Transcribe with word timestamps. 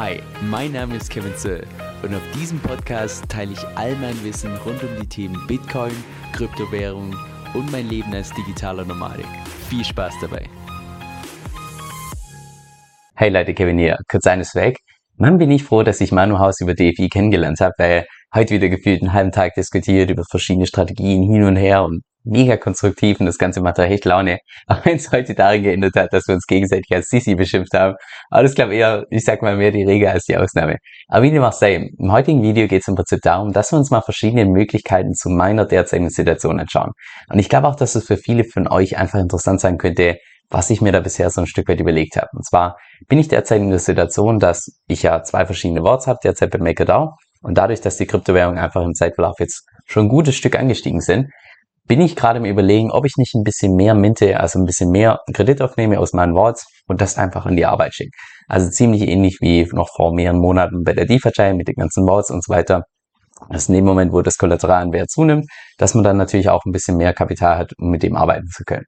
Hi, 0.00 0.22
mein 0.42 0.70
Name 0.70 0.94
ist 0.94 1.10
Kevin 1.10 1.34
Zöll 1.34 1.66
und 2.04 2.14
auf 2.14 2.22
diesem 2.32 2.60
Podcast 2.60 3.28
teile 3.28 3.54
ich 3.54 3.66
all 3.74 3.96
mein 3.96 4.14
Wissen 4.22 4.54
rund 4.58 4.80
um 4.84 4.90
die 5.00 5.08
Themen 5.08 5.44
Bitcoin, 5.48 5.90
Kryptowährung 6.32 7.16
und 7.52 7.72
mein 7.72 7.88
Leben 7.88 8.14
als 8.14 8.32
digitaler 8.32 8.84
Nomadik. 8.84 9.26
Viel 9.68 9.84
Spaß 9.84 10.14
dabei. 10.20 10.48
Hey 13.16 13.30
Leute, 13.30 13.54
Kevin 13.54 13.76
hier. 13.76 13.98
Kurz 14.08 14.24
eines 14.28 14.54
weg. 14.54 14.76
Mann, 15.16 15.36
bin 15.36 15.50
ich 15.50 15.64
froh, 15.64 15.82
dass 15.82 16.00
ich 16.00 16.12
Manu 16.12 16.38
Haus 16.38 16.60
über 16.60 16.74
DFI 16.74 17.08
kennengelernt 17.08 17.58
habe, 17.58 17.74
weil 17.78 18.06
heute 18.32 18.54
wieder 18.54 18.68
gefühlt 18.68 19.02
einen 19.02 19.12
halben 19.12 19.32
Tag 19.32 19.54
diskutiert 19.54 20.10
über 20.10 20.22
verschiedene 20.30 20.68
Strategien 20.68 21.24
hin 21.24 21.42
und 21.42 21.56
her 21.56 21.82
und 21.82 22.02
mega 22.24 22.56
konstruktiv 22.56 23.20
und 23.20 23.26
das 23.26 23.38
Ganze 23.38 23.60
macht 23.60 23.78
echt 23.78 24.04
Laune. 24.04 24.38
Auch 24.66 24.84
wenn 24.84 24.96
es 24.96 25.10
heute 25.12 25.34
darin 25.34 25.62
geändert 25.62 25.94
hat, 25.96 26.12
dass 26.12 26.26
wir 26.28 26.34
uns 26.34 26.46
gegenseitig 26.46 26.90
als 26.94 27.08
Sisi 27.08 27.34
beschimpft 27.34 27.72
haben. 27.74 27.94
Aber 28.30 28.42
das 28.42 28.54
glaube 28.54 28.74
ich 28.74 28.80
eher, 28.80 29.06
ich 29.10 29.24
sag 29.24 29.42
mal, 29.42 29.56
mehr 29.56 29.70
die 29.70 29.84
Regel 29.84 30.08
als 30.08 30.24
die 30.24 30.36
Ausnahme. 30.36 30.76
Aber 31.08 31.22
wie 31.22 31.30
dem 31.30 31.42
auch 31.42 31.52
sei, 31.52 31.90
im 31.98 32.12
heutigen 32.12 32.42
Video 32.42 32.66
geht 32.68 32.82
es 32.82 32.88
im 32.88 32.94
Prinzip 32.94 33.20
darum, 33.22 33.52
dass 33.52 33.72
wir 33.72 33.78
uns 33.78 33.90
mal 33.90 34.02
verschiedene 34.02 34.44
Möglichkeiten 34.44 35.14
zu 35.14 35.30
meiner 35.30 35.64
derzeitigen 35.64 36.10
Situation 36.10 36.60
anschauen. 36.60 36.92
Und 37.28 37.38
ich 37.38 37.48
glaube 37.48 37.68
auch, 37.68 37.76
dass 37.76 37.94
es 37.94 38.06
für 38.06 38.16
viele 38.16 38.44
von 38.44 38.68
euch 38.68 38.98
einfach 38.98 39.18
interessant 39.18 39.60
sein 39.60 39.78
könnte, 39.78 40.18
was 40.50 40.70
ich 40.70 40.80
mir 40.80 40.92
da 40.92 41.00
bisher 41.00 41.30
so 41.30 41.42
ein 41.42 41.46
Stück 41.46 41.68
weit 41.68 41.80
überlegt 41.80 42.16
habe. 42.16 42.28
Und 42.32 42.44
zwar 42.44 42.78
bin 43.06 43.18
ich 43.18 43.28
derzeit 43.28 43.60
in 43.60 43.70
der 43.70 43.78
Situation, 43.78 44.38
dass 44.38 44.78
ich 44.86 45.02
ja 45.02 45.22
zwei 45.22 45.44
verschiedene 45.46 45.82
Worts 45.82 46.06
habe, 46.06 46.18
derzeit 46.22 46.50
bei 46.50 46.58
MakerDAO. 46.58 47.14
Und 47.42 47.56
dadurch, 47.56 47.80
dass 47.80 47.96
die 47.98 48.06
Kryptowährungen 48.06 48.58
einfach 48.58 48.82
im 48.82 48.94
Zeitverlauf 48.94 49.38
jetzt 49.38 49.64
schon 49.86 50.06
ein 50.06 50.08
gutes 50.08 50.34
Stück 50.34 50.58
angestiegen 50.58 51.00
sind, 51.00 51.28
bin 51.88 52.02
ich 52.02 52.14
gerade 52.14 52.38
im 52.38 52.44
Überlegen, 52.44 52.90
ob 52.90 53.06
ich 53.06 53.16
nicht 53.16 53.34
ein 53.34 53.42
bisschen 53.42 53.74
mehr 53.74 53.94
minte, 53.94 54.38
also 54.38 54.58
ein 54.58 54.66
bisschen 54.66 54.90
mehr 54.90 55.20
Kredit 55.32 55.62
aufnehme 55.62 55.98
aus 55.98 56.12
meinen 56.12 56.34
Worts 56.34 56.66
und 56.86 57.00
das 57.00 57.16
einfach 57.16 57.46
in 57.46 57.56
die 57.56 57.66
Arbeit 57.66 57.94
schicke. 57.94 58.16
Also 58.46 58.70
ziemlich 58.70 59.02
ähnlich 59.02 59.38
wie 59.40 59.66
noch 59.72 59.88
vor 59.88 60.14
mehreren 60.14 60.38
Monaten 60.38 60.84
bei 60.84 60.92
der 60.92 61.06
DeFi-Chain 61.06 61.56
mit 61.56 61.68
den 61.68 61.76
ganzen 61.76 62.06
Worts 62.06 62.30
und 62.30 62.44
so 62.44 62.52
weiter. 62.52 62.84
Dass 63.50 63.68
in 63.68 63.74
dem 63.74 63.84
Moment, 63.84 64.12
wo 64.12 64.20
das 64.20 64.36
Kollateral 64.36 64.82
an 64.82 64.92
Wert 64.92 65.10
zunimmt, 65.10 65.46
dass 65.78 65.94
man 65.94 66.04
dann 66.04 66.16
natürlich 66.16 66.48
auch 66.48 66.64
ein 66.66 66.72
bisschen 66.72 66.96
mehr 66.96 67.14
Kapital 67.14 67.56
hat, 67.56 67.72
um 67.78 67.90
mit 67.90 68.02
dem 68.02 68.16
arbeiten 68.16 68.48
zu 68.48 68.64
können. 68.64 68.84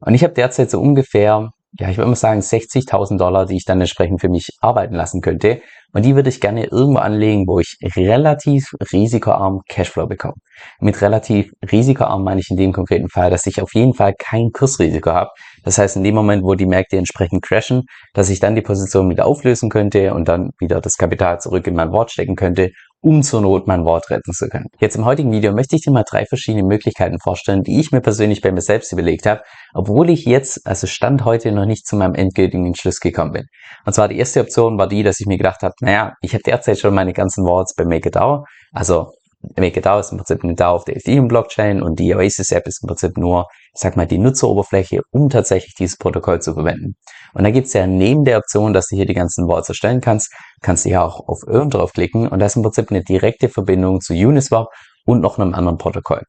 Und 0.00 0.14
ich 0.14 0.24
habe 0.24 0.32
derzeit 0.32 0.70
so 0.70 0.80
ungefähr 0.80 1.50
ja, 1.78 1.88
ich 1.88 1.98
würde 1.98 2.10
mal 2.10 2.16
sagen 2.16 2.40
60.000 2.40 3.16
Dollar, 3.16 3.46
die 3.46 3.56
ich 3.56 3.64
dann 3.64 3.80
entsprechend 3.80 4.20
für 4.20 4.28
mich 4.28 4.48
arbeiten 4.60 4.94
lassen 4.94 5.20
könnte. 5.20 5.60
Und 5.92 6.04
die 6.04 6.14
würde 6.14 6.28
ich 6.28 6.40
gerne 6.40 6.66
irgendwo 6.66 7.00
anlegen, 7.00 7.46
wo 7.46 7.58
ich 7.58 7.76
relativ 7.96 8.72
risikoarm 8.92 9.60
Cashflow 9.68 10.06
bekomme. 10.06 10.34
Mit 10.80 11.00
relativ 11.00 11.50
risikoarm 11.70 12.22
meine 12.22 12.40
ich 12.40 12.50
in 12.50 12.56
dem 12.56 12.72
konkreten 12.72 13.08
Fall, 13.08 13.30
dass 13.30 13.46
ich 13.46 13.60
auf 13.60 13.74
jeden 13.74 13.94
Fall 13.94 14.14
kein 14.16 14.50
Kursrisiko 14.52 15.10
habe. 15.10 15.30
Das 15.64 15.78
heißt, 15.78 15.96
in 15.96 16.04
dem 16.04 16.14
Moment, 16.14 16.44
wo 16.44 16.54
die 16.54 16.66
Märkte 16.66 16.96
entsprechend 16.96 17.42
crashen, 17.42 17.82
dass 18.14 18.30
ich 18.30 18.40
dann 18.40 18.54
die 18.54 18.62
Position 18.62 19.10
wieder 19.10 19.26
auflösen 19.26 19.68
könnte 19.68 20.14
und 20.14 20.28
dann 20.28 20.50
wieder 20.58 20.80
das 20.80 20.96
Kapital 20.96 21.40
zurück 21.40 21.66
in 21.66 21.74
mein 21.74 21.92
Wort 21.92 22.12
stecken 22.12 22.36
könnte 22.36 22.70
um 23.02 23.22
zur 23.22 23.40
Not 23.40 23.66
mein 23.66 23.84
Wort 23.84 24.10
retten 24.10 24.32
zu 24.32 24.48
können. 24.48 24.66
Jetzt 24.78 24.96
im 24.96 25.04
heutigen 25.04 25.32
Video 25.32 25.52
möchte 25.52 25.76
ich 25.76 25.82
dir 25.82 25.90
mal 25.90 26.04
drei 26.08 26.26
verschiedene 26.26 26.64
Möglichkeiten 26.64 27.18
vorstellen, 27.22 27.62
die 27.62 27.80
ich 27.80 27.92
mir 27.92 28.00
persönlich 28.00 28.40
bei 28.42 28.52
mir 28.52 28.60
selbst 28.60 28.92
überlegt 28.92 29.26
habe, 29.26 29.42
obwohl 29.72 30.10
ich 30.10 30.24
jetzt, 30.24 30.66
also 30.66 30.86
Stand 30.86 31.24
heute, 31.24 31.52
noch 31.52 31.66
nicht 31.66 31.86
zu 31.86 31.96
meinem 31.96 32.14
endgültigen 32.14 32.66
Entschluss 32.66 33.00
gekommen 33.00 33.32
bin. 33.32 33.46
Und 33.86 33.94
zwar 33.94 34.08
die 34.08 34.18
erste 34.18 34.40
Option 34.40 34.78
war 34.78 34.88
die, 34.88 35.02
dass 35.02 35.20
ich 35.20 35.26
mir 35.26 35.38
gedacht 35.38 35.62
habe, 35.62 35.74
naja, 35.80 36.14
ich 36.20 36.34
habe 36.34 36.42
derzeit 36.42 36.78
schon 36.78 36.94
meine 36.94 37.12
ganzen 37.12 37.44
Worts 37.46 37.74
bei 37.74 37.84
MakerDAO, 37.84 38.44
also 38.72 39.10
MakerDAO 39.56 40.00
ist 40.00 40.12
im 40.12 40.18
Prinzip 40.18 40.44
eine 40.44 40.54
DAO 40.54 40.76
auf 40.76 40.84
der 40.84 40.96
Ethereum-Blockchain 40.96 41.82
und 41.82 41.98
die 41.98 42.14
Oasis-App 42.14 42.66
ist 42.66 42.82
im 42.82 42.88
Prinzip 42.88 43.16
nur, 43.16 43.46
ich 43.74 43.80
sag 43.80 43.96
mal, 43.96 44.06
die 44.06 44.18
Nutzeroberfläche, 44.18 45.00
um 45.10 45.30
tatsächlich 45.30 45.74
dieses 45.74 45.96
Protokoll 45.96 46.42
zu 46.42 46.54
verwenden. 46.54 46.96
Und 47.32 47.44
da 47.44 47.50
gibt's 47.50 47.72
ja 47.72 47.86
neben 47.86 48.24
der 48.24 48.38
Option, 48.38 48.72
dass 48.72 48.88
du 48.88 48.96
hier 48.96 49.06
die 49.06 49.14
ganzen 49.14 49.48
Worts 49.48 49.68
erstellen 49.68 50.00
kannst, 50.00 50.32
kannst 50.60 50.84
du 50.84 50.90
ja 50.90 51.02
auch 51.02 51.26
auf 51.26 51.40
Earn 51.48 51.70
draufklicken 51.70 52.28
und 52.28 52.38
das 52.38 52.52
ist 52.52 52.56
im 52.56 52.62
Prinzip 52.62 52.90
eine 52.90 53.02
direkte 53.02 53.48
Verbindung 53.48 54.00
zu 54.00 54.12
Uniswap 54.12 54.68
und 55.06 55.20
noch 55.20 55.38
einem 55.38 55.54
anderen 55.54 55.78
Protokoll. 55.78 56.22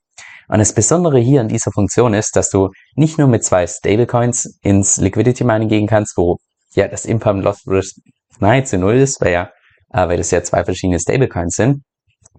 Und 0.48 0.60
das 0.60 0.74
Besondere 0.74 1.20
hier 1.20 1.42
an 1.42 1.48
dieser 1.48 1.72
Funktion 1.72 2.14
ist, 2.14 2.36
dass 2.36 2.50
du 2.50 2.70
nicht 2.96 3.18
nur 3.18 3.28
mit 3.28 3.44
zwei 3.44 3.68
Stablecoins 3.68 4.58
ins 4.62 4.98
Liquidity 4.98 5.44
Mining 5.44 5.70
gehen 5.70 5.88
kannst, 5.88 6.18
wo 6.18 6.38
ja 6.76 6.88
das 6.88 7.06
Impound 7.06 7.44
Loss 7.44 7.64
Risk 7.68 7.98
nahezu 8.40 8.78
null 8.78 8.96
ist, 8.96 9.22
weil 9.22 9.34
ja, 9.34 9.50
äh, 9.94 10.08
weil 10.08 10.18
das 10.18 10.32
ja 10.32 10.44
zwei 10.44 10.64
verschiedene 10.64 11.00
Stablecoins 11.00 11.56
sind, 11.56 11.84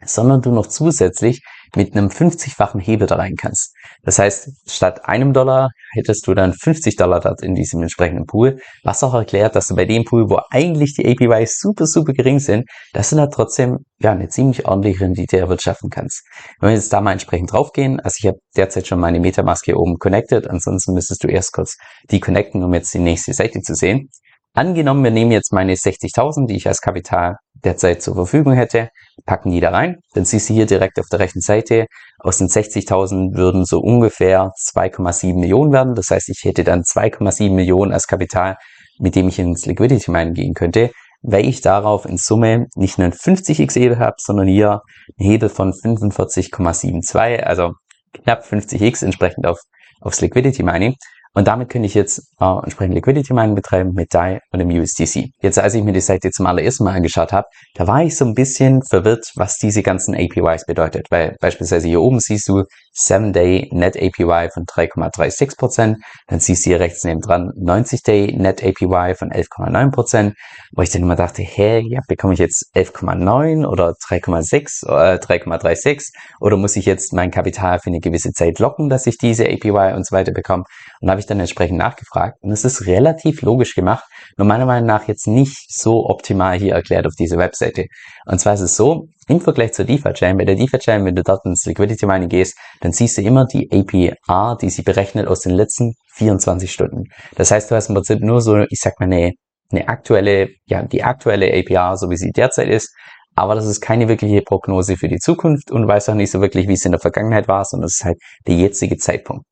sondern 0.04 0.42
du 0.42 0.50
noch 0.50 0.66
zusätzlich 0.66 1.42
mit 1.76 1.96
einem 1.96 2.08
50-fachen 2.08 2.80
Hebel 2.80 3.06
da 3.06 3.16
rein 3.16 3.34
kannst. 3.36 3.74
Das 4.02 4.18
heißt, 4.18 4.50
statt 4.66 5.06
einem 5.06 5.32
Dollar 5.32 5.70
hättest 5.94 6.26
du 6.26 6.34
dann 6.34 6.52
50 6.52 6.96
Dollar 6.96 7.20
dort 7.20 7.42
in 7.42 7.54
diesem 7.54 7.82
entsprechenden 7.82 8.26
Pool, 8.26 8.60
was 8.82 9.02
auch 9.02 9.14
erklärt, 9.14 9.56
dass 9.56 9.68
du 9.68 9.76
bei 9.76 9.84
dem 9.84 10.04
Pool, 10.04 10.28
wo 10.28 10.40
eigentlich 10.50 10.94
die 10.94 11.06
APYs 11.06 11.58
super, 11.58 11.86
super 11.86 12.12
gering 12.12 12.40
sind, 12.40 12.64
dass 12.92 13.10
du 13.10 13.16
da 13.16 13.26
trotzdem 13.26 13.78
ja 14.00 14.12
eine 14.12 14.28
ziemlich 14.28 14.66
ordentliche 14.66 15.04
Rendite 15.04 15.38
erwirtschaften 15.38 15.88
kannst. 15.88 16.22
Wenn 16.60 16.70
wir 16.70 16.76
jetzt 16.76 16.92
da 16.92 17.00
mal 17.00 17.12
entsprechend 17.12 17.52
draufgehen, 17.52 18.00
also 18.00 18.16
ich 18.18 18.26
habe 18.26 18.38
derzeit 18.56 18.86
schon 18.86 19.00
meine 19.00 19.20
Metamask 19.20 19.64
hier 19.64 19.78
oben 19.78 19.96
connected, 19.98 20.48
ansonsten 20.48 20.92
müsstest 20.92 21.24
du 21.24 21.28
erst 21.28 21.52
kurz 21.52 21.76
die 22.10 22.20
connecten, 22.20 22.62
um 22.62 22.74
jetzt 22.74 22.92
die 22.92 22.98
nächste 22.98 23.32
Seite 23.32 23.60
zu 23.60 23.74
sehen. 23.74 24.10
Angenommen, 24.54 25.02
wir 25.02 25.10
nehmen 25.10 25.32
jetzt 25.32 25.52
meine 25.52 25.72
60.000, 25.72 26.46
die 26.46 26.56
ich 26.56 26.68
als 26.68 26.82
Kapital 26.82 27.36
derzeit 27.64 28.02
zur 28.02 28.14
Verfügung 28.14 28.54
hätte, 28.54 28.90
packen 29.24 29.50
die 29.50 29.60
da 29.60 29.70
rein. 29.70 29.96
Dann 30.14 30.24
siehst 30.24 30.48
du 30.48 30.54
hier 30.54 30.66
direkt 30.66 30.98
auf 30.98 31.06
der 31.10 31.20
rechten 31.20 31.40
Seite, 31.40 31.86
aus 32.18 32.38
den 32.38 32.48
60.000 32.48 33.36
würden 33.36 33.64
so 33.64 33.80
ungefähr 33.80 34.50
2,7 34.72 35.38
Millionen 35.38 35.72
werden. 35.72 35.94
Das 35.94 36.10
heißt, 36.10 36.28
ich 36.28 36.40
hätte 36.44 36.64
dann 36.64 36.82
2,7 36.82 37.52
Millionen 37.52 37.92
als 37.92 38.06
Kapital, 38.06 38.56
mit 38.98 39.14
dem 39.14 39.28
ich 39.28 39.38
ins 39.38 39.66
Liquidity 39.66 40.10
Mining 40.10 40.34
gehen 40.34 40.54
könnte, 40.54 40.90
weil 41.22 41.46
ich 41.46 41.60
darauf 41.60 42.04
in 42.04 42.16
Summe 42.16 42.66
nicht 42.74 42.98
einen 42.98 43.12
50x 43.12 43.78
Hebel 43.78 43.98
habe, 43.98 44.16
sondern 44.18 44.48
hier 44.48 44.80
einen 45.18 45.30
Hebel 45.30 45.48
von 45.48 45.72
45,72, 45.72 47.40
also 47.40 47.72
knapp 48.12 48.44
50x 48.44 49.04
entsprechend 49.04 49.46
auf, 49.46 49.58
aufs 50.00 50.20
Liquidity 50.20 50.62
Mining. 50.62 50.96
Und 51.34 51.48
damit 51.48 51.70
könnte 51.70 51.86
ich 51.86 51.94
jetzt 51.94 52.20
äh, 52.40 52.44
entsprechend 52.44 52.94
Liquidity 52.94 53.32
Mining 53.32 53.54
betreiben 53.54 53.92
mit 53.94 54.12
DAI 54.12 54.40
und 54.52 54.58
dem 54.58 54.68
USDC. 54.68 55.30
Jetzt, 55.40 55.58
als 55.58 55.74
ich 55.74 55.82
mir 55.82 55.92
die 55.92 56.00
Seite 56.00 56.30
zum 56.30 56.46
allerersten 56.46 56.84
Mal 56.84 56.94
angeschaut 56.94 57.32
habe, 57.32 57.46
da 57.74 57.86
war 57.86 58.02
ich 58.02 58.16
so 58.16 58.26
ein 58.26 58.34
bisschen 58.34 58.82
verwirrt, 58.82 59.32
was 59.36 59.56
diese 59.56 59.82
ganzen 59.82 60.14
APYs 60.14 60.66
bedeutet. 60.66 61.06
Weil 61.10 61.36
beispielsweise 61.40 61.88
hier 61.88 62.02
oben 62.02 62.20
siehst 62.20 62.48
du 62.48 62.64
7-Day 62.94 63.70
Net 63.72 63.96
APY 63.96 64.50
von 64.52 64.64
3,36%, 64.64 65.96
dann 66.26 66.40
siehst 66.40 66.64
du 66.64 66.70
hier 66.70 66.80
rechts 66.80 67.04
neben 67.04 67.20
dran 67.20 67.52
90-Day 67.58 68.36
Net 68.36 68.62
APY 68.62 69.14
von 69.14 69.30
11,9%, 69.30 70.34
wo 70.72 70.82
ich 70.82 70.90
dann 70.90 71.02
immer 71.02 71.16
dachte, 71.16 71.42
hä, 71.42 71.82
ja, 71.88 72.00
bekomme 72.06 72.34
ich 72.34 72.38
jetzt 72.38 72.70
11,9 72.74 73.66
oder 73.66 73.94
3,6, 74.08 74.86
äh, 74.86 75.18
3,36 75.18 76.10
oder 76.40 76.56
muss 76.56 76.76
ich 76.76 76.86
jetzt 76.86 77.12
mein 77.12 77.30
Kapital 77.30 77.78
für 77.78 77.88
eine 77.88 78.00
gewisse 78.00 78.32
Zeit 78.32 78.58
locken, 78.58 78.88
dass 78.88 79.06
ich 79.06 79.18
diese 79.18 79.44
APY 79.46 79.94
und 79.94 80.06
so 80.06 80.14
weiter 80.14 80.32
bekomme? 80.32 80.64
Und 81.00 81.10
habe 81.10 81.20
ich 81.20 81.26
dann 81.26 81.40
entsprechend 81.40 81.78
nachgefragt. 81.78 82.38
Und 82.42 82.52
es 82.52 82.64
ist 82.64 82.86
relativ 82.86 83.42
logisch 83.42 83.74
gemacht, 83.74 84.04
nur 84.36 84.46
meiner 84.46 84.66
Meinung 84.66 84.86
nach 84.86 85.08
jetzt 85.08 85.26
nicht 85.26 85.72
so 85.72 86.06
optimal 86.08 86.58
hier 86.58 86.74
erklärt 86.74 87.06
auf 87.06 87.14
dieser 87.18 87.38
Webseite. 87.38 87.86
Und 88.26 88.40
zwar 88.40 88.54
ist 88.54 88.60
es 88.60 88.76
so, 88.76 89.08
im 89.28 89.40
Vergleich 89.40 89.72
zur 89.72 89.84
DeFi-Chain, 89.84 90.36
bei 90.36 90.44
der 90.44 90.56
DeFi-Chain, 90.56 91.04
wenn 91.04 91.14
du 91.14 91.22
dort 91.22 91.44
ins 91.44 91.64
Liquidity 91.64 92.06
Mining 92.06 92.28
gehst, 92.28 92.56
dann 92.80 92.92
siehst 92.92 93.18
du 93.18 93.22
immer 93.22 93.46
die 93.46 93.70
APR, 93.70 94.56
die 94.60 94.70
sie 94.70 94.82
berechnet 94.82 95.28
aus 95.28 95.40
den 95.40 95.52
letzten 95.52 95.94
24 96.14 96.72
Stunden. 96.72 97.04
Das 97.36 97.50
heißt, 97.50 97.70
du 97.70 97.76
hast 97.76 97.88
im 97.88 97.94
Prinzip 97.94 98.20
nur 98.20 98.40
so, 98.40 98.58
ich 98.58 98.80
sag 98.80 98.98
mal, 98.98 99.06
eine, 99.06 99.32
eine 99.70 99.88
aktuelle, 99.88 100.48
ja, 100.66 100.82
die 100.82 101.04
aktuelle 101.04 101.52
APR, 101.52 101.96
so 101.96 102.10
wie 102.10 102.16
sie 102.16 102.32
derzeit 102.32 102.68
ist, 102.68 102.94
aber 103.34 103.54
das 103.54 103.66
ist 103.66 103.80
keine 103.80 104.08
wirkliche 104.08 104.42
Prognose 104.42 104.96
für 104.96 105.08
die 105.08 105.18
Zukunft 105.18 105.70
und 105.70 105.88
weiß 105.88 106.08
auch 106.10 106.14
nicht 106.14 106.30
so 106.30 106.40
wirklich, 106.40 106.68
wie 106.68 106.74
es 106.74 106.84
in 106.84 106.92
der 106.92 107.00
Vergangenheit 107.00 107.48
war, 107.48 107.64
sondern 107.64 107.86
es 107.86 108.00
ist 108.00 108.04
halt 108.04 108.18
der 108.46 108.56
jetzige 108.56 108.96
Zeitpunkt. 108.98 109.46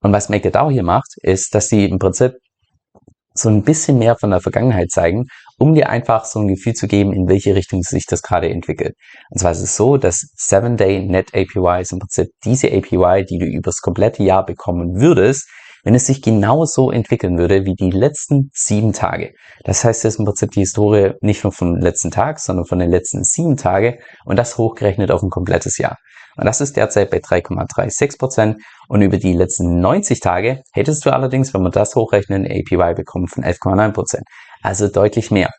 Und 0.00 0.12
was 0.12 0.28
MakerDAO 0.28 0.70
hier 0.70 0.82
macht, 0.82 1.14
ist, 1.22 1.54
dass 1.54 1.68
sie 1.68 1.84
im 1.84 1.98
Prinzip 1.98 2.32
so 3.34 3.48
ein 3.48 3.62
bisschen 3.62 3.98
mehr 3.98 4.16
von 4.16 4.30
der 4.30 4.40
Vergangenheit 4.40 4.90
zeigen, 4.90 5.26
um 5.60 5.74
dir 5.74 5.90
einfach 5.90 6.24
so 6.24 6.40
ein 6.40 6.48
Gefühl 6.48 6.72
zu 6.72 6.88
geben, 6.88 7.12
in 7.12 7.28
welche 7.28 7.54
Richtung 7.54 7.82
sich 7.82 8.06
das 8.06 8.22
gerade 8.22 8.48
entwickelt. 8.48 8.94
Und 9.28 9.38
zwar 9.38 9.52
ist 9.52 9.60
es 9.60 9.76
so, 9.76 9.98
dass 9.98 10.32
7-Day 10.38 11.06
Net 11.06 11.34
APY 11.34 11.82
ist 11.82 11.92
im 11.92 11.98
Prinzip 11.98 12.28
diese 12.44 12.68
APY, 12.68 13.26
die 13.26 13.38
du 13.38 13.44
übers 13.44 13.82
komplette 13.82 14.22
Jahr 14.22 14.44
bekommen 14.44 15.00
würdest, 15.00 15.48
wenn 15.84 15.94
es 15.94 16.06
sich 16.06 16.22
genauso 16.22 16.90
entwickeln 16.90 17.38
würde 17.38 17.66
wie 17.66 17.74
die 17.74 17.90
letzten 17.90 18.50
sieben 18.54 18.94
Tage. 18.94 19.32
Das 19.64 19.84
heißt, 19.84 20.04
es 20.04 20.14
ist 20.14 20.18
im 20.18 20.24
Prinzip 20.24 20.50
die 20.52 20.60
Historie 20.60 21.12
nicht 21.20 21.44
nur 21.44 21.52
vom 21.52 21.76
letzten 21.76 22.10
Tag, 22.10 22.40
sondern 22.40 22.64
von 22.64 22.78
den 22.78 22.90
letzten 22.90 23.22
sieben 23.22 23.56
Tage 23.56 23.98
und 24.24 24.38
das 24.38 24.56
hochgerechnet 24.56 25.10
auf 25.10 25.22
ein 25.22 25.30
komplettes 25.30 25.76
Jahr. 25.76 25.96
Und 26.36 26.46
das 26.46 26.60
ist 26.60 26.76
derzeit 26.76 27.10
bei 27.10 27.18
3,36 27.18 28.18
Prozent. 28.18 28.62
Und 28.88 29.02
über 29.02 29.18
die 29.18 29.34
letzten 29.34 29.80
90 29.80 30.20
Tage 30.20 30.62
hättest 30.72 31.04
du 31.04 31.12
allerdings, 31.12 31.52
wenn 31.52 31.62
man 31.62 31.72
das 31.72 31.94
hochrechnet, 31.94 32.46
eine 32.46 32.50
APY 32.50 32.94
bekommen 32.94 33.28
von 33.28 33.44
11,9 33.44 33.92
Prozent. 33.92 34.24
Also 34.62 34.88
deutlich 34.88 35.30
mehr. 35.30 35.50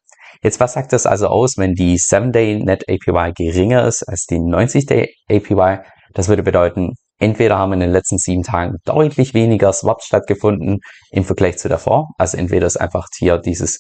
Jetzt, 0.44 0.60
was 0.60 0.74
sagt 0.74 0.94
das 0.94 1.06
also 1.06 1.28
aus, 1.28 1.58
wenn 1.58 1.74
die 1.74 1.98
7-Day 1.98 2.64
Net 2.64 2.86
APY 2.90 3.34
geringer 3.36 3.86
ist 3.86 4.04
als 4.04 4.26
die 4.26 4.38
90-Day 4.38 5.14
APY? 5.30 5.80
Das 6.14 6.28
würde 6.28 6.44
bedeuten, 6.44 6.94
entweder 7.20 7.58
haben 7.58 7.74
in 7.74 7.80
den 7.80 7.92
letzten 7.92 8.18
sieben 8.18 8.44
Tagen 8.44 8.78
deutlich 8.86 9.34
weniger 9.34 9.72
Swaps 9.72 10.06
stattgefunden 10.06 10.80
im 11.12 11.24
Vergleich 11.24 11.58
zu 11.58 11.70
davor. 11.70 12.10
Also 12.18 12.38
entweder 12.38 12.66
ist 12.66 12.78
einfach 12.78 13.08
hier 13.18 13.38
dieses 13.38 13.80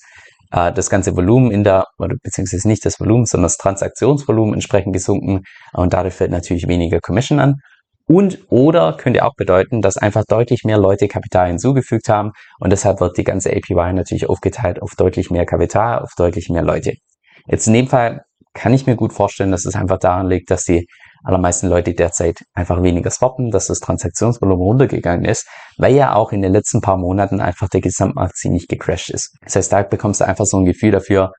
äh, 0.52 0.72
das 0.72 0.90
ganze 0.90 1.16
Volumen 1.16 1.52
in 1.52 1.64
der, 1.64 1.86
oder 1.98 2.16
beziehungsweise 2.22 2.68
nicht 2.68 2.86
das 2.86 3.00
Volumen, 3.00 3.26
sondern 3.26 3.46
das 3.46 3.58
Transaktionsvolumen 3.58 4.54
entsprechend 4.54 4.94
gesunken 4.94 5.42
und 5.74 5.94
dadurch 5.94 6.14
fällt 6.14 6.32
natürlich 6.32 6.68
weniger 6.68 7.00
Commission 7.00 7.40
an. 7.40 7.56
Und 8.12 8.40
oder 8.50 8.98
könnte 8.98 9.24
auch 9.24 9.36
bedeuten, 9.38 9.82
dass 9.82 9.96
einfach 9.96 10.26
deutlich 10.28 10.66
mehr 10.66 10.78
Leute 10.78 11.08
Kapital 11.08 11.48
hinzugefügt 11.48 12.10
haben 12.10 12.34
und 12.60 12.70
deshalb 12.70 13.00
wird 13.00 13.18
die 13.18 13.24
ganze 13.24 13.52
APY 13.52 13.94
natürlich 13.94 14.28
aufgeteilt 14.28 14.82
auf 14.82 14.96
deutlich 14.98 15.32
mehr 15.32 15.46
Kapital, 15.46 16.00
auf 16.00 16.10
deutlich 16.18 16.50
mehr 16.50 16.62
Leute. 16.62 16.96
Jetzt 17.48 17.68
in 17.68 17.74
dem 17.74 17.88
Fall 17.88 18.24
kann 18.54 18.74
ich 18.74 18.86
mir 18.86 18.98
gut 18.98 19.14
vorstellen, 19.14 19.52
dass 19.52 19.64
es 19.64 19.76
einfach 19.76 19.98
daran 19.98 20.28
liegt, 20.28 20.52
dass 20.52 20.66
die 20.66 20.88
allermeisten 21.24 21.70
Leute 21.70 21.94
derzeit 21.94 22.40
einfach 22.54 22.84
weniger 22.84 23.12
swappen, 23.12 23.50
dass 23.50 23.68
das 23.68 23.80
Transaktionsvolumen 23.80 24.62
runtergegangen 24.62 25.24
ist, 25.24 25.48
weil 25.78 25.96
ja 25.96 26.14
auch 26.14 26.34
in 26.34 26.42
den 26.42 26.52
letzten 26.52 26.82
paar 26.82 26.98
Monaten 26.98 27.40
einfach 27.40 27.70
der 27.70 27.80
Gesamtmarkt 27.80 28.36
ziemlich 28.36 28.68
gecrashed 28.68 29.12
ist. 29.12 29.38
Das 29.46 29.56
heißt, 29.56 29.72
da 29.72 29.84
bekommst 29.84 30.20
du 30.20 30.28
einfach 30.28 30.46
so 30.46 30.58
ein 30.58 30.66
Gefühl 30.66 30.92
dafür, 30.92 31.32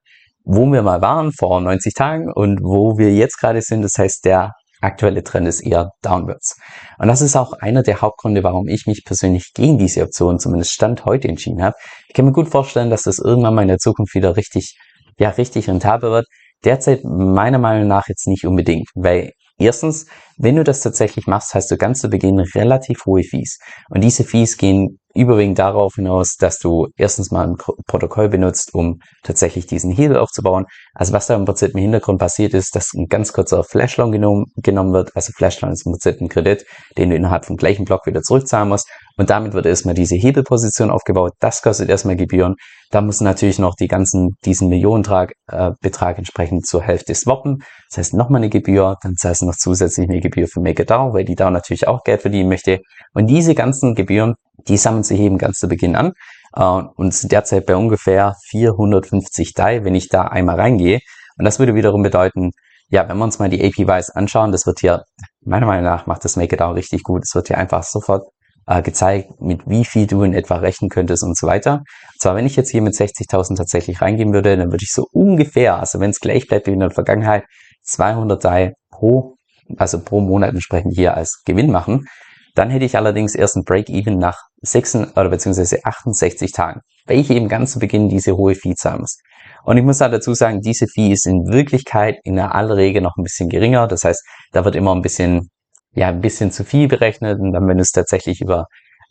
wo 0.43 0.65
wir 0.73 0.81
mal 0.81 1.03
waren 1.03 1.33
vor 1.33 1.61
90 1.61 1.93
Tagen 1.93 2.33
und 2.33 2.63
wo 2.63 2.97
wir 2.97 3.13
jetzt 3.13 3.39
gerade 3.39 3.61
sind. 3.61 3.83
Das 3.83 3.99
heißt, 3.99 4.25
der 4.25 4.53
aktuelle 4.83 5.23
Trend 5.23 5.49
ist 5.49 5.61
eher 5.61 5.93
downwards. 6.03 6.57
Und 6.99 7.09
das 7.09 7.23
ist 7.23 7.37
auch 7.37 7.53
einer 7.55 7.83
der 7.83 8.01
Hauptgründe, 8.01 8.43
warum 8.43 8.69
ich 8.69 8.87
mich 8.87 9.05
persönlich 9.05 9.53
gegen 9.55 9.79
diese 9.79 10.03
Option, 10.03 10.39
zumindest 10.39 10.73
Stand 10.73 11.05
heute, 11.05 11.29
entschieden 11.29 11.63
habe. 11.63 11.77
Ich 12.09 12.15
kann 12.15 12.25
mir 12.25 12.33
gut 12.33 12.49
vorstellen, 12.49 12.91
dass 12.91 13.03
das 13.03 13.19
irgendwann 13.19 13.55
mal 13.55 13.63
in 13.63 13.69
der 13.69 13.79
Zukunft 13.79 14.15
wieder 14.15 14.37
richtig, 14.37 14.77
ja, 15.19 15.31
richtig 15.31 15.69
rentabel 15.69 16.11
wird. 16.11 16.27
Derzeit 16.65 17.05
meiner 17.05 17.59
Meinung 17.59 17.89
nach 17.89 18.09
jetzt 18.09 18.27
nicht 18.27 18.47
unbedingt, 18.47 18.89
weil 18.95 19.33
erstens, 19.59 20.07
wenn 20.39 20.57
du 20.57 20.65
das 20.65 20.81
tatsächlich 20.81 21.27
machst, 21.27 21.55
hast 21.55 21.71
du 21.71 21.77
ganz 21.77 22.01
zu 22.01 22.09
Beginn 22.09 22.39
relativ 22.39 23.07
hohe 23.07 23.23
Fees. 23.23 23.59
Und 23.91 24.03
diese 24.03 24.25
Fees 24.25 24.57
gehen 24.57 24.99
überwiegend 25.15 25.59
darauf 25.59 25.95
hinaus, 25.97 26.37
dass 26.37 26.59
du 26.59 26.89
erstens 26.97 27.31
mal 27.31 27.47
ein 27.47 27.57
Protokoll 27.87 28.29
benutzt, 28.29 28.75
um 28.75 29.01
tatsächlich 29.23 29.67
diesen 29.67 29.91
Hebel 29.91 30.17
aufzubauen. 30.17 30.65
Also 30.95 31.13
was 31.13 31.27
da 31.27 31.35
im 31.35 31.45
Prinzip 31.45 31.73
im 31.75 31.81
Hintergrund 31.81 32.19
passiert 32.19 32.55
ist, 32.55 32.75
dass 32.75 32.93
ein 32.95 33.07
ganz 33.09 33.33
kurzer 33.33 33.65
Flashloan 33.65 34.13
genommen, 34.13 34.47
genommen 34.57 34.93
wird. 34.93 35.15
Also 35.15 35.33
Flashloan 35.37 35.73
ist 35.73 35.87
im 35.87 35.93
Prinzip 35.93 36.21
ein 36.21 36.29
Kredit, 36.29 36.65
den 36.97 37.11
du 37.11 37.17
innerhalb 37.17 37.45
vom 37.45 37.57
gleichen 37.57 37.85
Block 37.85 38.07
wieder 38.07 38.23
zurückzahlen 38.23 38.69
musst. 38.69 38.89
Und 39.19 39.29
damit 39.29 39.53
wird 39.53 39.67
erstmal 39.67 39.95
diese 39.95 40.17
Hebelposition 40.17 40.91
aufgebaut. 40.91 41.33
Das 41.41 41.61
kostet 41.61 41.91
erstmal 41.91 42.17
Gebühren. 42.17 42.55
Da 42.91 43.01
muss 43.01 43.21
natürlich 43.21 43.59
noch 43.59 43.75
die 43.75 43.89
ganzen, 43.89 44.37
diesen 44.45 44.69
Millionentrag, 44.69 45.33
äh, 45.49 45.73
Betrag 45.81 46.19
entsprechend 46.19 46.67
zur 46.67 46.83
Hälfte 46.83 47.15
swappen. 47.15 47.63
Das 47.91 47.99
heißt 47.99 48.15
nochmal 48.15 48.41
eine 48.41 48.51
Gebühr, 48.51 48.97
dann 49.03 49.15
zahlst 49.17 49.43
du 49.43 49.47
noch 49.47 49.57
zusätzlich 49.57 50.09
eine 50.09 50.21
Gebühr 50.23 50.49
für 50.49 50.61
MakerDAO, 50.61 51.13
weil 51.13 51.25
die 51.25 51.35
DAO 51.35 51.51
natürlich 51.51 51.87
auch 51.87 52.03
Geld 52.05 52.23
verdienen 52.23 52.49
möchte. 52.49 52.81
Und 53.13 53.27
diese 53.27 53.55
ganzen 53.55 53.95
Gebühren 53.95 54.37
die 54.69 54.77
sammeln 54.77 55.03
sich 55.03 55.21
eben 55.21 55.39
ganz 55.39 55.59
zu 55.59 55.69
Beginn 55.69 55.97
an 55.97 56.13
äh, 56.55 56.63
und 56.63 57.15
sind 57.15 57.33
derzeit 57.33 57.67
bei 57.67 57.77
ungefähr 57.77 58.37
450 58.51 59.55
DAI, 59.55 59.85
wenn 59.85 59.95
ich 59.95 60.09
da 60.09 60.23
einmal 60.23 60.61
reingehe. 60.61 61.01
Und 61.39 61.45
das 61.45 61.59
würde 61.59 61.75
wiederum 61.75 62.03
bedeuten, 62.03 62.51
ja, 62.89 63.09
wenn 63.09 63.17
wir 63.17 63.25
uns 63.25 63.39
mal 63.39 63.49
die 63.49 63.65
APYs 63.65 64.11
anschauen, 64.11 64.53
das 64.53 64.67
wird 64.67 64.81
hier, 64.81 65.05
meiner 65.41 65.67
Meinung 65.67 65.85
nach, 65.85 66.07
macht 66.07 66.25
das 66.25 66.37
MakerDAO 66.37 66.73
richtig 66.73 67.03
gut. 67.03 67.23
Es 67.25 67.35
wird 67.35 67.49
hier 67.49 67.59
einfach 67.59 67.83
sofort 67.85 68.25
äh, 68.67 68.83
gezeigt, 68.83 69.41
mit 69.41 69.63
wie 69.67 69.85
viel 69.85 70.07
du 70.07 70.23
in 70.23 70.35
etwa 70.35 70.57
rechnen 70.57 70.91
könntest 70.91 71.25
und 71.25 71.37
so 71.37 71.47
weiter. 71.47 71.79
Und 71.79 72.21
zwar, 72.21 72.37
wenn 72.37 72.47
ich 72.47 72.57
jetzt 72.57 72.71
hier 72.71 72.83
mit 72.83 72.95
60.000 72.95 73.57
tatsächlich 73.57 74.03
reingehen 74.03 74.33
würde, 74.35 74.57
dann 74.57 74.71
würde 74.71 74.85
ich 74.85 74.93
so 74.93 75.07
ungefähr, 75.13 75.79
also 75.79 76.01
wenn 76.01 76.11
es 76.11 76.21
gleich 76.21 76.47
bleibt 76.47 76.67
wie 76.67 76.73
in 76.73 76.81
der 76.81 76.91
Vergangenheit, 76.91 77.45
200 77.85 78.45
DAI 78.45 78.75
pro, 78.91 79.37
also 79.77 80.01
pro 80.01 80.21
Monat 80.21 80.51
entsprechend 80.51 80.95
hier 80.95 81.17
als 81.17 81.43
Gewinn 81.45 81.71
machen. 81.71 82.07
Dann 82.55 82.71
hätte 82.71 82.85
ich 82.85 82.97
allerdings 82.97 83.35
erst 83.35 83.57
ein 83.57 83.65
Break-Even 83.65 84.19
nach 84.19 84.39
6 84.61 84.97
oder 85.17 85.31
beziehungsweise 85.31 85.79
68 85.85 86.53
Tagen, 86.53 86.81
weil 87.07 87.19
ich 87.19 87.31
eben 87.31 87.49
ganz 87.49 87.73
zu 87.73 87.79
Beginn 87.79 88.09
diese 88.09 88.37
hohe 88.37 88.55
Fee 88.55 88.75
zahlen 88.75 89.01
muss. 89.01 89.19
Und 89.65 89.77
ich 89.79 89.85
muss 89.85 89.99
da 89.99 90.09
dazu 90.09 90.35
sagen, 90.35 90.61
diese 90.61 90.87
Fee 90.87 91.13
ist 91.13 91.27
in 91.27 91.47
Wirklichkeit 91.47 92.17
in 92.25 92.37
der 92.37 92.55
aller 92.55 92.77
noch 93.01 93.17
ein 93.17 93.23
bisschen 93.23 93.49
geringer. 93.49 93.87
Das 93.87 94.05
heißt, 94.05 94.23
da 94.53 94.65
wird 94.65 94.77
immer 94.77 94.95
ein 94.95 95.03
bisschen, 95.03 95.49
ja, 95.93 96.09
ein 96.09 96.21
bisschen 96.21 96.51
zu 96.51 96.65
viel 96.65 96.89
berechnet 96.89 97.41
und 97.41 97.53
dann, 97.53 97.67
wenn 97.69 97.79
du 97.79 97.83
es 97.83 97.91
tatsächlich 97.91 98.41
über 98.41 98.67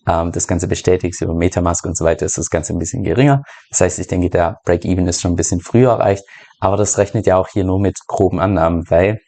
ähm, 0.07 0.31
das 0.31 0.48
Ganze 0.48 0.68
bestätigst, 0.68 1.21
über 1.21 1.33
Metamask 1.33 1.86
und 1.86 1.98
so 1.98 2.06
weiter, 2.06 2.25
ist 2.25 2.38
das 2.38 2.50
Ganze 2.50 2.74
ein 2.74 2.80
bisschen 2.80 3.03
geringer. 3.03 3.44
Das 3.69 3.81
heißt, 3.81 4.00
ich 4.00 4.07
denke, 4.07 4.30
der 4.30 4.57
Break-Even 4.65 5.07
ist 5.07 5.21
schon 5.21 5.33
ein 5.33 5.38
bisschen 5.38 5.62
früher 5.62 5.92
erreicht, 5.92 6.24
aber 6.59 6.77
das 6.77 6.98
rechnet 6.98 7.25
ja 7.25 7.38
auch 7.38 7.48
hier 7.48 7.63
nur 7.63 7.80
mit 7.80 7.98
groben 8.07 8.39
Annahmen, 8.39 8.83
weil 8.89 9.19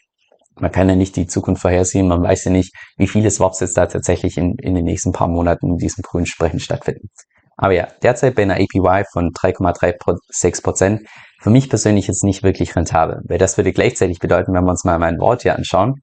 man 0.59 0.71
kann 0.71 0.89
ja 0.89 0.95
nicht 0.95 1.15
die 1.15 1.27
Zukunft 1.27 1.61
vorhersehen, 1.61 2.07
man 2.07 2.21
weiß 2.21 2.45
ja 2.45 2.51
nicht, 2.51 2.73
wie 2.97 3.07
viele 3.07 3.31
Swaps 3.31 3.59
jetzt 3.59 3.77
da 3.77 3.85
tatsächlich 3.85 4.37
in, 4.37 4.55
in 4.61 4.75
den 4.75 4.85
nächsten 4.85 5.11
paar 5.11 5.27
Monaten 5.27 5.71
in 5.71 5.77
diesem 5.77 6.01
grünen 6.01 6.25
Sprechen 6.25 6.59
stattfinden. 6.59 7.09
Aber 7.57 7.73
ja, 7.73 7.87
derzeit 8.01 8.35
bei 8.35 8.43
einer 8.43 8.55
APY 8.55 9.03
von 9.11 9.29
3,36 9.31 10.63
Prozent 10.63 11.01
für 11.39 11.49
mich 11.49 11.69
persönlich 11.69 12.07
jetzt 12.07 12.23
nicht 12.23 12.43
wirklich 12.43 12.75
rentabel, 12.75 13.21
weil 13.27 13.37
das 13.37 13.57
würde 13.57 13.73
gleichzeitig 13.73 14.19
bedeuten, 14.19 14.53
wenn 14.53 14.63
wir 14.63 14.71
uns 14.71 14.85
mal 14.85 14.97
mein 14.99 15.19
Wort 15.19 15.43
hier 15.43 15.55
anschauen. 15.55 15.95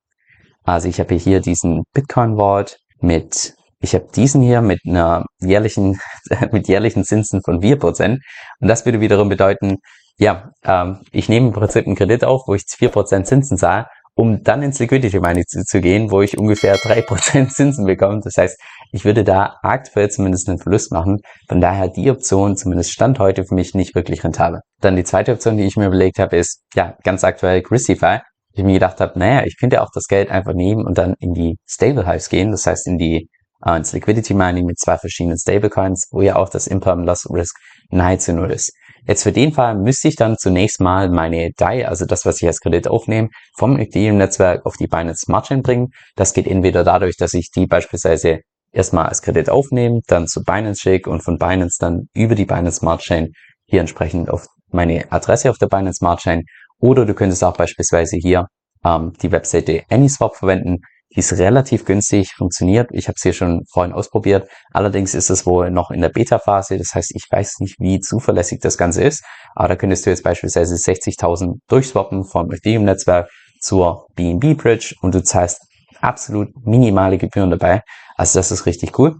Also 0.64 0.88
ich 0.88 1.00
habe 1.00 1.14
hier 1.14 1.40
diesen 1.40 1.82
Bitcoin-Wort 1.94 2.76
mit, 3.00 3.54
ich 3.80 3.94
habe 3.94 4.06
diesen 4.14 4.42
hier 4.42 4.60
mit 4.60 4.80
einer 4.86 5.24
jährlichen, 5.40 5.98
mit 6.52 6.68
jährlichen 6.68 7.04
Zinsen 7.04 7.40
von 7.42 7.60
4%. 7.60 8.18
Und 8.60 8.68
das 8.68 8.84
würde 8.84 9.00
wiederum 9.00 9.28
bedeuten, 9.28 9.78
ja, 10.18 10.50
ähm, 10.64 11.00
ich 11.12 11.28
nehme 11.28 11.48
im 11.48 11.52
Prinzip 11.52 11.86
einen 11.86 11.96
Kredit 11.96 12.24
auf, 12.24 12.42
wo 12.46 12.54
ich 12.54 12.62
4% 12.62 13.24
Zinsen 13.24 13.56
zahle 13.56 13.86
um 14.20 14.42
dann 14.42 14.62
ins 14.62 14.78
Liquidity 14.78 15.18
Mining 15.18 15.46
zu, 15.46 15.64
zu 15.64 15.80
gehen, 15.80 16.10
wo 16.10 16.20
ich 16.20 16.36
ungefähr 16.36 16.76
drei 16.76 17.00
Prozent 17.00 17.52
Zinsen 17.54 17.86
bekomme. 17.86 18.20
Das 18.22 18.36
heißt, 18.36 18.60
ich 18.92 19.06
würde 19.06 19.24
da 19.24 19.56
aktuell 19.62 20.10
zumindest 20.10 20.46
einen 20.46 20.58
Verlust 20.58 20.92
machen. 20.92 21.20
Von 21.48 21.62
daher 21.62 21.88
die 21.88 22.10
Option, 22.10 22.54
zumindest 22.54 22.92
Stand 22.92 23.18
heute, 23.18 23.44
für 23.44 23.54
mich 23.54 23.74
nicht 23.74 23.94
wirklich 23.94 24.22
rentabel. 24.22 24.60
Dann 24.82 24.96
die 24.96 25.04
zweite 25.04 25.32
Option, 25.32 25.56
die 25.56 25.64
ich 25.64 25.76
mir 25.76 25.86
überlegt 25.86 26.18
habe, 26.18 26.36
ist, 26.36 26.60
ja, 26.74 26.98
ganz 27.02 27.24
aktuell 27.24 27.62
Grisify. 27.62 28.18
Ich 28.52 28.62
mir 28.62 28.74
gedacht 28.74 29.00
habe, 29.00 29.18
naja, 29.18 29.46
ich 29.46 29.56
könnte 29.58 29.80
auch 29.80 29.90
das 29.94 30.04
Geld 30.06 30.30
einfach 30.30 30.52
nehmen 30.52 30.84
und 30.84 30.98
dann 30.98 31.14
in 31.18 31.32
die 31.32 31.56
Stable 31.66 32.06
Hives 32.06 32.28
gehen, 32.28 32.50
das 32.50 32.66
heißt 32.66 32.88
in 32.88 32.98
die 32.98 33.30
äh, 33.64 33.76
ins 33.76 33.94
Liquidity 33.94 34.34
Mining 34.34 34.66
mit 34.66 34.78
zwei 34.78 34.98
verschiedenen 34.98 35.38
Stablecoins, 35.38 36.08
wo 36.10 36.20
ja 36.20 36.36
auch 36.36 36.50
das 36.50 36.66
Imperm 36.66 37.04
Loss 37.04 37.26
Risk 37.30 37.56
nahezu 37.88 38.34
null 38.34 38.50
ist. 38.50 38.70
Jetzt 39.06 39.22
für 39.22 39.32
den 39.32 39.52
Fall 39.52 39.76
müsste 39.76 40.08
ich 40.08 40.16
dann 40.16 40.36
zunächst 40.36 40.80
mal 40.80 41.10
meine 41.10 41.50
DAI, 41.56 41.86
also 41.86 42.04
das, 42.04 42.24
was 42.26 42.40
ich 42.40 42.46
als 42.46 42.60
Kredit 42.60 42.88
aufnehme, 42.88 43.28
vom 43.56 43.78
Ethereum-Netzwerk 43.78 44.66
auf 44.66 44.76
die 44.76 44.86
Binance 44.86 45.24
Smart 45.24 45.46
Chain 45.46 45.62
bringen. 45.62 45.88
Das 46.16 46.32
geht 46.32 46.46
entweder 46.46 46.84
dadurch, 46.84 47.16
dass 47.16 47.34
ich 47.34 47.50
die 47.50 47.66
beispielsweise 47.66 48.40
erstmal 48.72 49.06
als 49.06 49.22
Kredit 49.22 49.50
aufnehme, 49.50 50.00
dann 50.06 50.26
zu 50.26 50.42
Binance 50.42 50.80
schicke 50.80 51.10
und 51.10 51.22
von 51.22 51.38
Binance 51.38 51.76
dann 51.80 52.08
über 52.14 52.34
die 52.34 52.44
Binance 52.44 52.78
Smart 52.78 53.00
Chain 53.00 53.32
hier 53.66 53.80
entsprechend 53.80 54.30
auf 54.30 54.46
meine 54.72 55.10
Adresse 55.10 55.50
auf 55.50 55.58
der 55.58 55.66
Binance 55.66 55.98
Smart 55.98 56.20
Chain. 56.20 56.44
Oder 56.78 57.04
du 57.04 57.14
könntest 57.14 57.42
auch 57.44 57.56
beispielsweise 57.56 58.16
hier 58.16 58.46
ähm, 58.84 59.12
die 59.22 59.32
Webseite 59.32 59.82
AnySwap 59.90 60.36
verwenden, 60.36 60.78
die 61.14 61.20
ist 61.20 61.32
relativ 61.38 61.84
günstig, 61.84 62.34
funktioniert. 62.34 62.90
Ich 62.92 63.08
habe 63.08 63.16
es 63.16 63.22
hier 63.22 63.32
schon 63.32 63.64
vorhin 63.68 63.92
ausprobiert. 63.92 64.48
Allerdings 64.72 65.14
ist 65.14 65.28
es 65.28 65.44
wohl 65.44 65.70
noch 65.70 65.90
in 65.90 66.00
der 66.00 66.08
Beta-Phase. 66.08 66.78
Das 66.78 66.94
heißt, 66.94 67.12
ich 67.14 67.24
weiß 67.28 67.58
nicht, 67.60 67.76
wie 67.80 67.98
zuverlässig 67.98 68.60
das 68.60 68.78
Ganze 68.78 69.02
ist. 69.02 69.24
Aber 69.54 69.68
da 69.68 69.76
könntest 69.76 70.06
du 70.06 70.10
jetzt 70.10 70.22
beispielsweise 70.22 70.76
60.000 70.76 71.54
durchswappen 71.68 72.24
vom 72.24 72.50
Ethereum-Netzwerk 72.52 73.28
zur 73.60 74.06
BNB 74.14 74.56
Bridge 74.56 74.94
und 75.02 75.14
du 75.14 75.22
zahlst 75.22 75.60
absolut 76.00 76.48
minimale 76.64 77.18
Gebühren 77.18 77.50
dabei. 77.50 77.82
Also 78.16 78.38
das 78.38 78.52
ist 78.52 78.66
richtig 78.66 78.98
cool. 78.98 79.16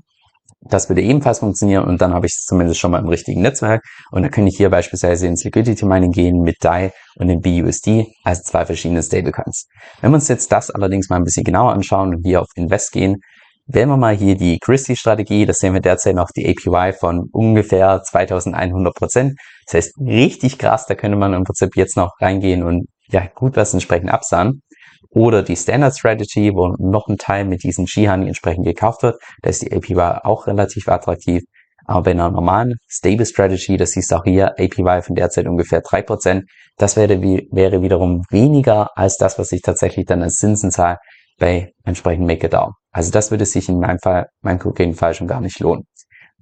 Das 0.63 0.91
würde 0.91 1.01
ebenfalls 1.01 1.39
funktionieren 1.39 1.85
und 1.85 2.03
dann 2.03 2.13
habe 2.13 2.27
ich 2.27 2.35
es 2.35 2.45
zumindest 2.45 2.81
schon 2.81 2.91
mal 2.91 2.99
im 2.99 3.09
richtigen 3.09 3.41
Netzwerk 3.41 3.83
und 4.11 4.23
dann 4.23 4.31
kann 4.31 4.47
ich 4.47 4.59
hier 4.59 4.69
beispielsweise 4.69 5.27
ins 5.27 5.43
Liquidity 5.43 5.87
Mining 5.87 6.13
gehen 6.13 6.43
mit 6.43 6.57
DAI 6.61 6.93
und 7.17 7.29
dem 7.29 7.41
BUSD 7.41 8.07
als 8.25 8.43
zwei 8.43 8.67
verschiedene 8.67 9.03
Stablecoins. 9.03 9.69
Wenn 10.03 10.11
wir 10.11 10.17
uns 10.17 10.29
jetzt 10.29 10.53
das 10.53 10.71
allerdings 10.71 11.09
mal 11.09 11.17
ein 11.17 11.25
bisschen 11.25 11.45
genauer 11.45 11.73
anschauen 11.73 12.15
und 12.15 12.25
hier 12.25 12.43
auf 12.43 12.49
Invest 12.57 12.93
gehen, 12.93 13.23
wählen 13.67 13.89
wir 13.89 13.97
mal 13.97 14.15
hier 14.15 14.37
die 14.37 14.59
Christie-Strategie, 14.59 15.47
da 15.47 15.55
sehen 15.55 15.73
wir 15.73 15.81
derzeit 15.81 16.15
noch 16.15 16.31
die 16.37 16.47
APY 16.47 16.93
von 16.93 17.29
ungefähr 17.33 18.03
2100 18.03 18.95
Prozent. 18.95 19.39
Das 19.65 19.75
heißt, 19.75 19.95
richtig 19.99 20.59
krass, 20.59 20.87
da 20.87 20.95
könnte 20.95 21.17
man 21.17 21.33
im 21.33 21.45
Prinzip 21.45 21.77
jetzt 21.77 21.97
noch 21.97 22.13
reingehen 22.21 22.63
und 22.63 22.87
ja, 23.09 23.27
gut 23.35 23.57
was 23.57 23.73
entsprechend 23.73 24.11
absahen. 24.11 24.63
Oder 25.11 25.43
die 25.43 25.57
Standard 25.57 25.97
Strategy, 25.97 26.53
wo 26.55 26.69
noch 26.79 27.09
ein 27.09 27.19
Teil 27.19 27.45
mit 27.45 27.65
diesen 27.65 27.87
Shihani 27.87 28.29
entsprechend 28.29 28.65
gekauft 28.65 29.03
wird. 29.03 29.21
Da 29.43 29.51
ist 29.51 29.63
die 29.63 29.73
APY 29.73 30.21
auch 30.23 30.47
relativ 30.47 30.89
attraktiv. 30.89 31.43
Aber 31.87 32.03
bei 32.03 32.11
einer 32.13 32.31
normalen 32.31 32.77
Stable 32.89 33.27
Strategy, 33.27 33.77
das 33.77 33.93
siehst 33.93 34.13
du 34.13 34.17
auch 34.17 34.25
hier, 34.25 34.53
APY 34.59 35.03
von 35.03 35.17
derzeit 35.17 35.47
ungefähr 35.47 35.81
drei 35.81 36.03
Prozent. 36.03 36.45
Das 36.77 36.97
wäre, 36.97 37.21
wäre 37.21 37.83
wiederum 37.83 38.23
weniger 38.31 38.97
als 38.97 39.17
das, 39.17 39.39
was 39.39 39.51
ich 39.51 39.63
tatsächlich 39.63 40.07
dann 40.07 40.23
als 40.23 40.37
Zinsen 40.37 40.71
zahle 40.71 40.99
bei 41.39 41.73
entsprechend 41.85 42.27
MakerDAO. 42.27 42.75
Also 42.93 43.11
das 43.11 43.31
würde 43.33 43.47
sich 43.47 43.69
in 43.69 43.81
meinem 43.81 43.99
Fall, 43.99 44.27
meinem 44.43 44.59
konkreten 44.61 44.95
Fall 44.95 45.15
schon 45.15 45.27
gar 45.27 45.41
nicht 45.41 45.59
lohnen. 45.59 45.85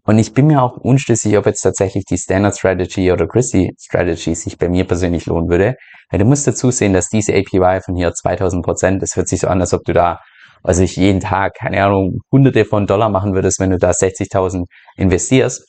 Und 0.09 0.19
ich 0.19 0.33
bin 0.33 0.47
mir 0.47 0.62
auch 0.62 0.79
unschlüssig, 0.79 1.37
ob 1.37 1.45
jetzt 1.45 1.61
tatsächlich 1.61 2.07
die 2.07 2.17
Standard 2.17 2.57
Strategy 2.57 3.12
oder 3.12 3.29
Christie 3.29 3.75
Strategy 3.79 4.35
sich 4.35 4.57
bei 4.57 4.71
mir 4.71 4.87
persönlich 4.87 5.27
lohnen 5.27 5.50
würde. 5.50 5.75
Weil 6.09 6.19
du 6.19 6.25
musst 6.25 6.47
dazu 6.47 6.71
sehen, 6.71 6.95
dass 6.95 7.11
diese 7.11 7.35
APY 7.35 7.83
von 7.85 7.95
hier 7.95 8.15
2000 8.15 8.65
Prozent, 8.65 9.03
das 9.03 9.17
hört 9.17 9.29
sich 9.29 9.41
so 9.41 9.49
an, 9.49 9.61
als 9.61 9.75
ob 9.75 9.85
du 9.85 9.93
da, 9.93 10.19
also 10.62 10.83
ich 10.83 10.97
jeden 10.97 11.21
Tag, 11.21 11.57
keine 11.59 11.85
Ahnung, 11.85 12.21
hunderte 12.33 12.65
von 12.65 12.87
Dollar 12.87 13.11
machen 13.11 13.35
würdest, 13.35 13.61
wenn 13.61 13.69
du 13.69 13.77
da 13.77 13.91
60.000 13.91 14.65
investierst. 14.97 15.62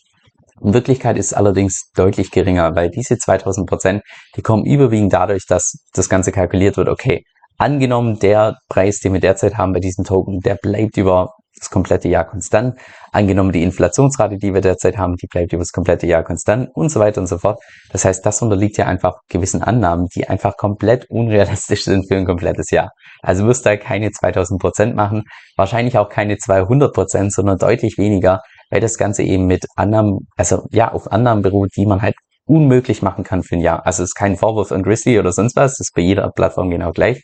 In 0.64 0.74
Wirklichkeit 0.74 1.18
ist 1.18 1.26
es 1.26 1.34
allerdings 1.34 1.92
deutlich 1.94 2.32
geringer, 2.32 2.74
weil 2.76 2.90
diese 2.92 3.18
2000 3.18 3.68
Prozent, 3.68 4.04
die 4.38 4.42
kommen 4.42 4.64
überwiegend 4.64 5.12
dadurch, 5.12 5.48
dass 5.50 5.84
das 5.92 6.08
Ganze 6.08 6.32
kalkuliert 6.32 6.78
wird, 6.78 6.88
okay, 6.88 7.26
angenommen 7.58 8.20
der 8.20 8.56
Preis, 8.70 9.00
den 9.00 9.12
wir 9.12 9.20
derzeit 9.20 9.58
haben 9.58 9.74
bei 9.74 9.82
diesen 9.82 10.06
Token, 10.06 10.40
der 10.40 10.56
bleibt 10.56 10.96
über 10.96 11.28
das 11.60 11.70
komplette 11.70 12.08
Jahr 12.08 12.26
konstant. 12.26 12.80
Angenommen 13.12 13.52
die 13.52 13.64
Inflationsrate, 13.64 14.38
die 14.38 14.54
wir 14.54 14.62
derzeit 14.62 14.98
haben, 14.98 15.16
die 15.16 15.28
bleibt 15.28 15.54
über 15.54 15.62
das 15.62 15.72
komplette 15.72 16.08
Jahr 16.08 16.24
konstant 16.24 16.70
und 16.74 16.90
so 16.90 17.00
weiter 17.00 17.22
und 17.22 17.28
so 17.28 17.38
fort. 17.38 17.60
Das 17.92 18.06
heißt, 18.06 18.26
das 18.26 18.42
unterliegt 18.42 18.78
ja 18.78 18.86
einfach 18.86 19.16
gewissen 19.30 19.62
Annahmen, 19.62 20.08
die 20.16 20.28
einfach 20.28 20.58
komplett 20.58 21.10
unrealistisch 21.10 21.84
sind 21.84 22.08
für 22.08 22.16
ein 22.16 22.26
komplettes 22.26 22.72
Jahr. 22.72 22.92
Also 23.22 23.46
wirst 23.46 23.66
da 23.66 23.78
keine 23.78 24.12
2000 24.12 24.62
Prozent 24.62 24.96
machen, 24.96 25.24
wahrscheinlich 25.56 25.98
auch 25.98 26.10
keine 26.10 26.38
200 26.38 26.94
Prozent, 26.94 27.34
sondern 27.34 27.58
deutlich 27.58 27.98
weniger, 27.98 28.42
weil 28.70 28.82
das 28.82 28.98
Ganze 28.98 29.24
eben 29.24 29.46
mit 29.46 29.66
Annahmen, 29.76 30.28
also 30.38 30.68
ja, 30.72 30.92
auf 30.92 31.12
Annahmen 31.12 31.42
beruht, 31.42 31.70
die 31.76 31.86
man 31.86 32.02
halt 32.02 32.16
unmöglich 32.46 33.02
machen 33.02 33.24
kann 33.24 33.44
für 33.44 33.56
ein 33.56 33.62
Jahr. 33.62 33.86
Also 33.86 34.04
es 34.04 34.10
ist 34.10 34.16
kein 34.16 34.36
Vorwurf 34.36 34.72
an 34.72 34.84
Grizzly 34.84 35.20
oder 35.20 35.32
sonst 35.32 35.56
was, 35.56 35.74
das 35.74 35.88
ist 35.88 35.96
bei 35.96 36.02
jeder 36.02 36.30
Plattform 36.32 36.70
genau 36.70 36.92
gleich. 36.92 37.24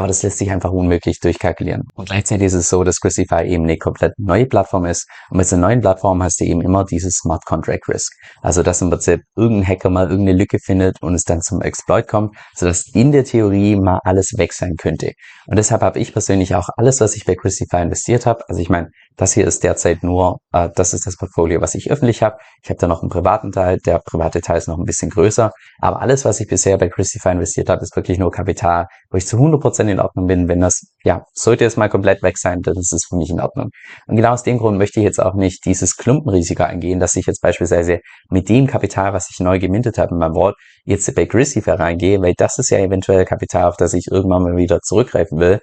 Aber 0.00 0.08
das 0.08 0.22
lässt 0.22 0.38
sich 0.38 0.50
einfach 0.50 0.72
unmöglich 0.72 1.20
durchkalkulieren. 1.20 1.82
Und 1.94 2.08
gleichzeitig 2.08 2.46
ist 2.46 2.54
es 2.54 2.70
so, 2.70 2.84
dass 2.84 3.00
Crucify 3.00 3.44
eben 3.44 3.64
eine 3.64 3.76
komplett 3.76 4.14
neue 4.16 4.46
Plattform 4.46 4.86
ist. 4.86 5.06
Und 5.28 5.36
mit 5.36 5.52
einer 5.52 5.60
neuen 5.60 5.82
Plattform 5.82 6.22
hast 6.22 6.40
du 6.40 6.46
eben 6.46 6.62
immer 6.62 6.86
dieses 6.86 7.16
Smart 7.16 7.44
Contract 7.44 7.86
Risk. 7.86 8.10
Also, 8.40 8.62
dass 8.62 8.80
im 8.80 8.88
Prinzip 8.88 9.20
irgendein 9.36 9.68
Hacker 9.68 9.90
mal 9.90 10.08
irgendeine 10.08 10.38
Lücke 10.38 10.58
findet 10.58 10.96
und 11.02 11.14
es 11.14 11.24
dann 11.24 11.42
zum 11.42 11.60
Exploit 11.60 12.08
kommt, 12.08 12.34
sodass 12.56 12.86
in 12.94 13.12
der 13.12 13.24
Theorie 13.24 13.76
mal 13.76 14.00
alles 14.02 14.32
weg 14.38 14.54
sein 14.54 14.76
könnte. 14.78 15.12
Und 15.46 15.58
deshalb 15.58 15.82
habe 15.82 15.98
ich 15.98 16.14
persönlich 16.14 16.54
auch 16.54 16.70
alles, 16.78 17.02
was 17.02 17.14
ich 17.14 17.26
bei 17.26 17.34
Crucify 17.34 17.82
investiert 17.82 18.24
habe. 18.24 18.42
Also 18.48 18.62
ich 18.62 18.70
meine, 18.70 18.88
das 19.16 19.34
hier 19.34 19.46
ist 19.46 19.64
derzeit 19.64 20.02
nur, 20.02 20.38
äh, 20.52 20.70
das 20.74 20.94
ist 20.94 21.06
das 21.06 21.16
Portfolio, 21.16 21.60
was 21.60 21.74
ich 21.74 21.90
öffentlich 21.90 22.22
habe. 22.22 22.38
Ich 22.62 22.70
habe 22.70 22.78
da 22.78 22.86
noch 22.86 23.02
einen 23.02 23.10
privaten 23.10 23.52
Teil. 23.52 23.76
Der 23.84 23.98
private 23.98 24.40
Teil 24.40 24.56
ist 24.56 24.68
noch 24.68 24.78
ein 24.78 24.84
bisschen 24.84 25.10
größer. 25.10 25.50
Aber 25.80 26.00
alles, 26.00 26.24
was 26.24 26.40
ich 26.40 26.48
bisher 26.48 26.78
bei 26.78 26.88
Crucify 26.88 27.32
investiert 27.32 27.68
habe, 27.68 27.82
ist 27.82 27.94
wirklich 27.94 28.18
nur 28.18 28.30
Kapital, 28.30 28.86
wo 29.10 29.18
ich 29.18 29.26
zu 29.26 29.36
100% 29.36 29.89
in 29.90 30.00
Ordnung 30.00 30.26
bin. 30.26 30.48
Wenn 30.48 30.60
das, 30.60 30.82
ja, 31.04 31.24
sollte 31.32 31.64
es 31.64 31.76
mal 31.76 31.88
komplett 31.88 32.22
weg 32.22 32.38
sein, 32.38 32.62
dann 32.62 32.76
ist 32.76 32.92
es 32.92 33.06
für 33.08 33.16
mich 33.16 33.30
in 33.30 33.40
Ordnung. 33.40 33.70
Und 34.06 34.16
genau 34.16 34.32
aus 34.32 34.42
dem 34.42 34.58
Grund 34.58 34.78
möchte 34.78 35.00
ich 35.00 35.04
jetzt 35.04 35.20
auch 35.20 35.34
nicht 35.34 35.64
dieses 35.64 35.96
Klumpenrisiko 35.96 36.62
eingehen, 36.62 37.00
dass 37.00 37.14
ich 37.16 37.26
jetzt 37.26 37.40
beispielsweise 37.40 38.00
mit 38.30 38.48
dem 38.48 38.66
Kapital, 38.66 39.12
was 39.12 39.28
ich 39.30 39.40
neu 39.40 39.58
gemintet 39.58 39.98
habe 39.98 40.12
in 40.12 40.18
meinem 40.18 40.34
Vault, 40.34 40.56
jetzt 40.84 41.14
bei 41.14 41.26
Crucify 41.26 41.70
reingehe, 41.70 42.20
weil 42.20 42.34
das 42.36 42.58
ist 42.58 42.70
ja 42.70 42.78
eventuell 42.78 43.24
Kapital, 43.24 43.64
auf 43.64 43.76
das 43.76 43.94
ich 43.94 44.06
irgendwann 44.10 44.42
mal 44.42 44.56
wieder 44.56 44.80
zurückgreifen 44.80 45.38
will 45.38 45.60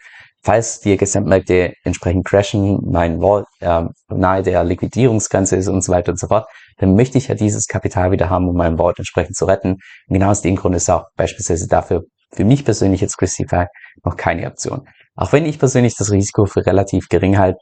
falls 0.48 0.80
die 0.80 0.96
Gesamtmärkte 0.96 1.74
entsprechend 1.84 2.26
crashen, 2.26 2.80
mein 2.90 3.20
Vault 3.20 3.46
äh, 3.60 3.84
nahe 4.08 4.44
der 4.44 4.64
Liquidierungsgrenze 4.64 5.58
ist 5.58 5.68
und 5.68 5.84
so 5.84 5.92
weiter 5.92 6.12
und 6.12 6.20
so 6.20 6.28
fort, 6.28 6.48
dann 6.78 6.96
möchte 6.96 7.18
ich 7.18 7.28
ja 7.28 7.36
dieses 7.36 7.68
Kapital 7.68 8.12
wieder 8.12 8.30
haben, 8.30 8.48
um 8.48 8.56
mein 8.56 8.78
Vault 8.78 8.98
entsprechend 8.98 9.36
zu 9.36 9.46
retten. 9.46 9.72
Und 9.72 10.14
genau 10.14 10.30
aus 10.30 10.42
dem 10.42 10.56
Grund 10.56 10.76
ist 10.76 10.90
auch 10.90 11.06
beispielsweise 11.18 11.68
dafür 11.68 12.04
für 12.32 12.46
mich 12.46 12.66
persönlich 12.66 13.02
jetzt 13.02 13.18
Christify 13.18 13.66
noch 14.04 14.16
keine 14.16 14.48
Option. 14.48 14.88
Auch 15.16 15.34
wenn 15.34 15.46
ich 15.46 15.60
persönlich 15.60 15.96
das 15.96 16.12
Risiko 16.12 16.46
für 16.46 16.66
relativ 16.66 17.08
gering 17.10 17.38
halte, 17.38 17.60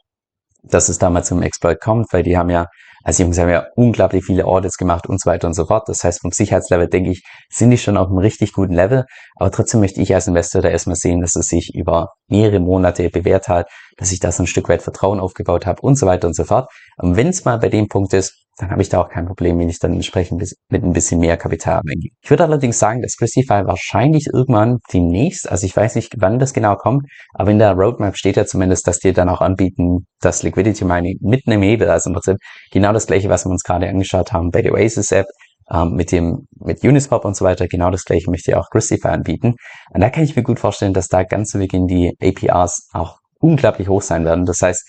dass 0.62 0.88
es 0.88 0.98
damals 0.98 1.28
zum 1.28 1.42
Exploit 1.42 1.80
kommt, 1.80 2.12
weil 2.12 2.22
die 2.22 2.36
haben 2.36 2.50
ja 2.50 2.66
also 3.06 3.18
die 3.18 3.22
Jungs 3.22 3.38
haben 3.38 3.50
ja 3.50 3.68
unglaublich 3.76 4.24
viele 4.24 4.46
Audits 4.46 4.78
gemacht 4.78 5.06
und 5.06 5.20
so 5.20 5.30
weiter 5.30 5.46
und 5.46 5.54
so 5.54 5.66
fort. 5.66 5.88
Das 5.88 6.02
heißt, 6.02 6.22
vom 6.22 6.32
Sicherheitslevel, 6.32 6.88
denke 6.88 7.12
ich, 7.12 7.22
sind 7.48 7.70
die 7.70 7.78
schon 7.78 7.96
auf 7.96 8.08
einem 8.08 8.18
richtig 8.18 8.52
guten 8.52 8.74
Level. 8.74 9.04
Aber 9.36 9.52
trotzdem 9.52 9.78
möchte 9.78 10.02
ich 10.02 10.12
als 10.12 10.26
Investor 10.26 10.60
da 10.60 10.70
erstmal 10.70 10.96
sehen, 10.96 11.20
dass 11.20 11.36
es 11.36 11.46
sich 11.46 11.72
über 11.72 12.08
mehrere 12.26 12.58
Monate 12.58 13.08
bewährt 13.08 13.46
hat, 13.46 13.68
dass 13.96 14.10
ich 14.10 14.18
da 14.18 14.32
so 14.32 14.42
ein 14.42 14.48
Stück 14.48 14.68
weit 14.68 14.82
Vertrauen 14.82 15.20
aufgebaut 15.20 15.66
habe 15.66 15.82
und 15.82 15.96
so 15.96 16.04
weiter 16.06 16.26
und 16.26 16.34
so 16.34 16.42
fort. 16.42 16.68
Und 16.96 17.14
wenn 17.14 17.28
es 17.28 17.44
mal 17.44 17.60
bei 17.60 17.68
dem 17.68 17.86
Punkt 17.86 18.12
ist, 18.12 18.46
dann 18.58 18.70
habe 18.70 18.80
ich 18.80 18.88
da 18.88 19.00
auch 19.00 19.10
kein 19.10 19.26
Problem, 19.26 19.58
wenn 19.58 19.68
ich 19.68 19.78
dann 19.78 19.92
entsprechend 19.92 20.42
mit 20.70 20.82
ein 20.82 20.92
bisschen 20.94 21.20
mehr 21.20 21.36
Kapital 21.36 21.82
reingehe. 21.86 22.10
Ich 22.22 22.30
würde 22.30 22.44
allerdings 22.44 22.78
sagen, 22.78 23.02
dass 23.02 23.16
Crucify 23.16 23.66
wahrscheinlich 23.66 24.28
irgendwann 24.32 24.78
demnächst, 24.92 25.50
also 25.50 25.66
ich 25.66 25.76
weiß 25.76 25.94
nicht, 25.94 26.14
wann 26.18 26.38
das 26.38 26.54
genau 26.54 26.74
kommt, 26.76 27.06
aber 27.34 27.50
in 27.50 27.58
der 27.58 27.72
Roadmap 27.72 28.16
steht 28.16 28.36
ja 28.36 28.46
zumindest, 28.46 28.88
dass 28.88 28.98
die 28.98 29.12
dann 29.12 29.28
auch 29.28 29.42
anbieten, 29.42 30.06
das 30.20 30.42
Liquidity 30.42 30.86
Mining 30.86 31.18
mit 31.20 31.42
einem 31.46 31.62
Hebel, 31.62 31.90
also 31.90 32.08
im 32.08 32.14
Prinzip 32.14 32.38
genau 32.72 32.92
das 32.96 33.06
gleiche, 33.06 33.28
was 33.28 33.44
wir 33.44 33.50
uns 33.50 33.62
gerade 33.62 33.88
angeschaut 33.88 34.32
haben 34.32 34.50
bei 34.50 34.62
der 34.62 34.72
Oasis 34.72 35.12
App, 35.12 35.26
ähm, 35.70 35.94
mit 35.94 36.12
dem, 36.12 36.46
mit 36.58 36.82
Uniswap 36.84 37.24
und 37.24 37.36
so 37.36 37.44
weiter, 37.44 37.66
genau 37.66 37.90
das 37.90 38.04
gleiche 38.04 38.30
möchte 38.30 38.58
auch 38.58 38.68
Crucify 38.70 39.08
anbieten. 39.08 39.54
Und 39.92 40.00
da 40.00 40.10
kann 40.10 40.24
ich 40.24 40.36
mir 40.36 40.42
gut 40.42 40.60
vorstellen, 40.60 40.92
dass 40.92 41.08
da 41.08 41.24
ganz 41.24 41.50
zu 41.50 41.58
Beginn 41.58 41.86
die 41.86 42.16
APRs 42.20 42.88
auch 42.92 43.18
unglaublich 43.40 43.88
hoch 43.88 44.02
sein 44.02 44.24
werden. 44.24 44.44
Das 44.44 44.60
heißt, 44.62 44.84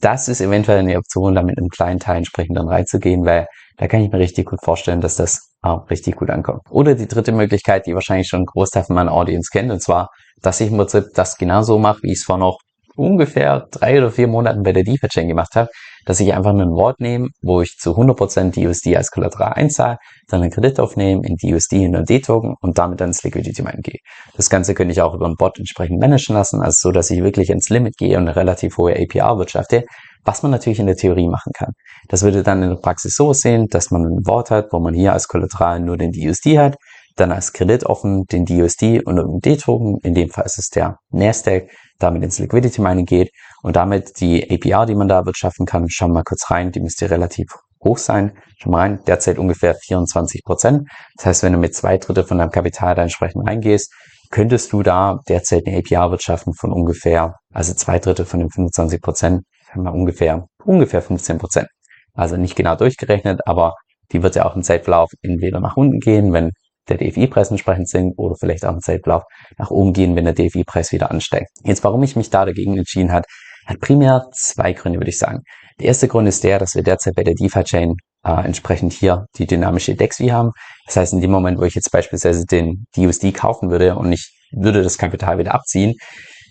das 0.00 0.28
ist 0.28 0.40
eventuell 0.40 0.78
eine 0.78 0.98
Option, 0.98 1.34
da 1.34 1.42
mit 1.42 1.58
einem 1.58 1.68
kleinen 1.68 2.00
Teil 2.00 2.18
entsprechend 2.18 2.56
dann 2.56 2.68
reinzugehen, 2.68 3.24
weil 3.24 3.46
da 3.78 3.88
kann 3.88 4.02
ich 4.02 4.10
mir 4.10 4.18
richtig 4.18 4.46
gut 4.46 4.60
vorstellen, 4.62 5.00
dass 5.00 5.16
das 5.16 5.52
auch 5.62 5.88
richtig 5.90 6.16
gut 6.16 6.30
ankommt. 6.30 6.62
Oder 6.70 6.94
die 6.94 7.08
dritte 7.08 7.32
Möglichkeit, 7.32 7.86
die 7.86 7.94
wahrscheinlich 7.94 8.28
schon 8.28 8.40
ein 8.40 8.46
Großteil 8.46 8.84
von 8.84 8.96
meiner 8.96 9.12
Audience 9.12 9.50
kennt, 9.50 9.70
und 9.70 9.82
zwar, 9.82 10.08
dass 10.42 10.60
ich 10.60 10.70
im 10.70 10.76
Prinzip 10.76 11.06
das 11.14 11.36
genauso 11.36 11.78
mache, 11.78 12.00
wie 12.02 12.12
ich 12.12 12.18
es 12.18 12.24
vor 12.24 12.38
noch 12.38 12.58
ungefähr 12.96 13.66
drei 13.70 13.98
oder 13.98 14.10
vier 14.10 14.26
Monaten 14.26 14.62
bei 14.62 14.72
der 14.72 14.82
DeFi-Chain 14.82 15.28
gemacht 15.28 15.54
habe, 15.54 15.68
dass 16.06 16.20
ich 16.20 16.32
einfach 16.32 16.52
ein 16.52 16.70
Wort 16.70 17.00
nehme, 17.00 17.28
wo 17.42 17.60
ich 17.60 17.76
zu 17.78 17.90
100% 17.90 18.52
die 18.52 18.66
USD 18.66 18.96
als 18.96 19.10
Kollateral 19.10 19.54
einzahle, 19.54 19.98
dann 20.28 20.40
einen 20.40 20.50
Kredit 20.50 20.80
aufnehme 20.80 21.22
in 21.26 21.36
die 21.36 21.52
USD 21.52 21.84
in 21.84 21.92
den 21.92 22.04
D-Token 22.04 22.54
und 22.60 22.78
damit 22.78 23.00
dann 23.00 23.08
ins 23.08 23.22
Liquidity 23.22 23.62
Mine 23.62 23.82
gehe. 23.82 23.98
Das 24.36 24.48
Ganze 24.48 24.74
könnte 24.74 24.92
ich 24.92 25.02
auch 25.02 25.14
über 25.14 25.26
einen 25.26 25.36
Bot 25.36 25.58
entsprechend 25.58 26.00
managen 26.00 26.34
lassen, 26.34 26.62
also 26.62 26.88
so, 26.88 26.92
dass 26.92 27.10
ich 27.10 27.22
wirklich 27.22 27.50
ins 27.50 27.68
Limit 27.68 27.96
gehe 27.96 28.16
und 28.16 28.22
eine 28.22 28.36
relativ 28.36 28.78
hohe 28.78 28.94
APR 28.94 29.36
wirtschafte, 29.36 29.84
was 30.24 30.42
man 30.42 30.52
natürlich 30.52 30.78
in 30.78 30.86
der 30.86 30.96
Theorie 30.96 31.28
machen 31.28 31.52
kann. 31.56 31.72
Das 32.08 32.22
würde 32.22 32.42
dann 32.42 32.62
in 32.62 32.70
der 32.70 32.76
Praxis 32.76 33.14
so 33.14 33.32
sehen, 33.32 33.66
dass 33.68 33.90
man 33.90 34.02
ein 34.02 34.26
Wort 34.26 34.50
hat, 34.50 34.66
wo 34.72 34.80
man 34.80 34.94
hier 34.94 35.12
als 35.12 35.28
Kollateral 35.28 35.80
nur 35.80 35.96
den 35.96 36.12
DUSD 36.12 36.58
hat, 36.58 36.76
dann 37.16 37.32
als 37.32 37.52
Kredit 37.52 37.84
offen 37.84 38.24
den 38.26 38.44
DUSD 38.44 39.02
und 39.04 39.18
einen 39.18 39.40
D-Token, 39.40 39.98
in 40.02 40.14
dem 40.14 40.30
Fall 40.30 40.44
ist 40.44 40.58
es 40.58 40.68
der 40.68 40.98
Nasdaq, 41.10 41.70
damit 41.98 42.22
ins 42.22 42.38
Liquidity 42.38 42.80
Mining 42.80 43.06
geht 43.06 43.30
und 43.62 43.76
damit 43.76 44.20
die 44.20 44.50
APR, 44.50 44.86
die 44.86 44.94
man 44.94 45.08
da 45.08 45.24
wirtschaften 45.24 45.66
kann, 45.66 45.86
schauen 45.88 46.10
wir 46.10 46.14
mal 46.14 46.24
kurz 46.24 46.50
rein, 46.50 46.72
die 46.72 46.80
müsste 46.80 47.10
relativ 47.10 47.48
hoch 47.82 47.98
sein. 47.98 48.32
Schau 48.58 48.70
mal 48.70 48.80
rein, 48.80 49.00
derzeit 49.06 49.38
ungefähr 49.38 49.74
24 49.74 50.42
Prozent. 50.44 50.88
Das 51.16 51.26
heißt, 51.26 51.42
wenn 51.42 51.52
du 51.52 51.58
mit 51.58 51.74
zwei 51.74 51.98
Drittel 51.98 52.24
von 52.24 52.38
deinem 52.38 52.50
Kapital 52.50 52.94
da 52.94 53.02
entsprechend 53.02 53.48
reingehst, 53.48 53.92
könntest 54.30 54.72
du 54.72 54.82
da 54.82 55.20
derzeit 55.28 55.66
eine 55.66 55.78
APR 55.78 56.10
wirtschaften 56.10 56.52
von 56.54 56.72
ungefähr, 56.72 57.34
also 57.52 57.74
zwei 57.74 57.98
Drittel 57.98 58.26
von 58.26 58.40
den 58.40 58.50
25 58.50 59.00
Prozent, 59.00 59.42
wir 59.74 59.92
ungefähr, 59.92 60.46
ungefähr 60.64 61.02
15 61.02 61.38
Prozent. 61.38 61.68
Also 62.14 62.36
nicht 62.36 62.56
genau 62.56 62.76
durchgerechnet, 62.76 63.40
aber 63.46 63.74
die 64.12 64.22
wird 64.22 64.36
ja 64.36 64.46
auch 64.46 64.56
im 64.56 64.62
Zeitverlauf 64.62 65.10
entweder 65.22 65.60
nach 65.60 65.76
unten 65.76 65.98
gehen, 65.98 66.32
wenn 66.32 66.52
der 66.88 66.98
DFI-Preis 66.98 67.50
entsprechend 67.50 67.88
sinkt 67.88 68.18
oder 68.18 68.34
vielleicht 68.38 68.64
auch 68.64 68.72
im 68.72 68.80
Zeitverlauf 68.80 69.24
nach 69.58 69.70
oben 69.70 69.92
gehen, 69.92 70.16
wenn 70.16 70.24
der 70.24 70.34
DFI-Preis 70.34 70.92
wieder 70.92 71.10
ansteigt. 71.10 71.50
Jetzt, 71.64 71.84
warum 71.84 72.02
ich 72.02 72.16
mich 72.16 72.30
da 72.30 72.44
dagegen 72.44 72.76
entschieden 72.76 73.12
hat, 73.12 73.26
hat 73.66 73.80
primär 73.80 74.26
zwei 74.32 74.72
Gründe, 74.72 74.98
würde 74.98 75.10
ich 75.10 75.18
sagen. 75.18 75.40
Der 75.80 75.88
erste 75.88 76.08
Grund 76.08 76.28
ist 76.28 76.44
der, 76.44 76.58
dass 76.58 76.74
wir 76.74 76.82
derzeit 76.82 77.14
bei 77.14 77.24
der 77.24 77.34
DeFi-Chain 77.34 77.96
äh, 78.26 78.44
entsprechend 78.44 78.92
hier 78.92 79.26
die 79.36 79.46
dynamische 79.46 79.94
DEXI 79.94 80.28
haben. 80.28 80.52
Das 80.86 80.96
heißt, 80.96 81.12
in 81.12 81.20
dem 81.20 81.30
Moment, 81.30 81.58
wo 81.58 81.64
ich 81.64 81.74
jetzt 81.74 81.90
beispielsweise 81.90 82.44
den 82.44 82.86
DUSD 82.96 83.32
kaufen 83.32 83.70
würde 83.70 83.96
und 83.96 84.12
ich 84.12 84.32
würde 84.52 84.82
das 84.82 84.98
Kapital 84.98 85.38
wieder 85.38 85.54
abziehen, 85.54 85.94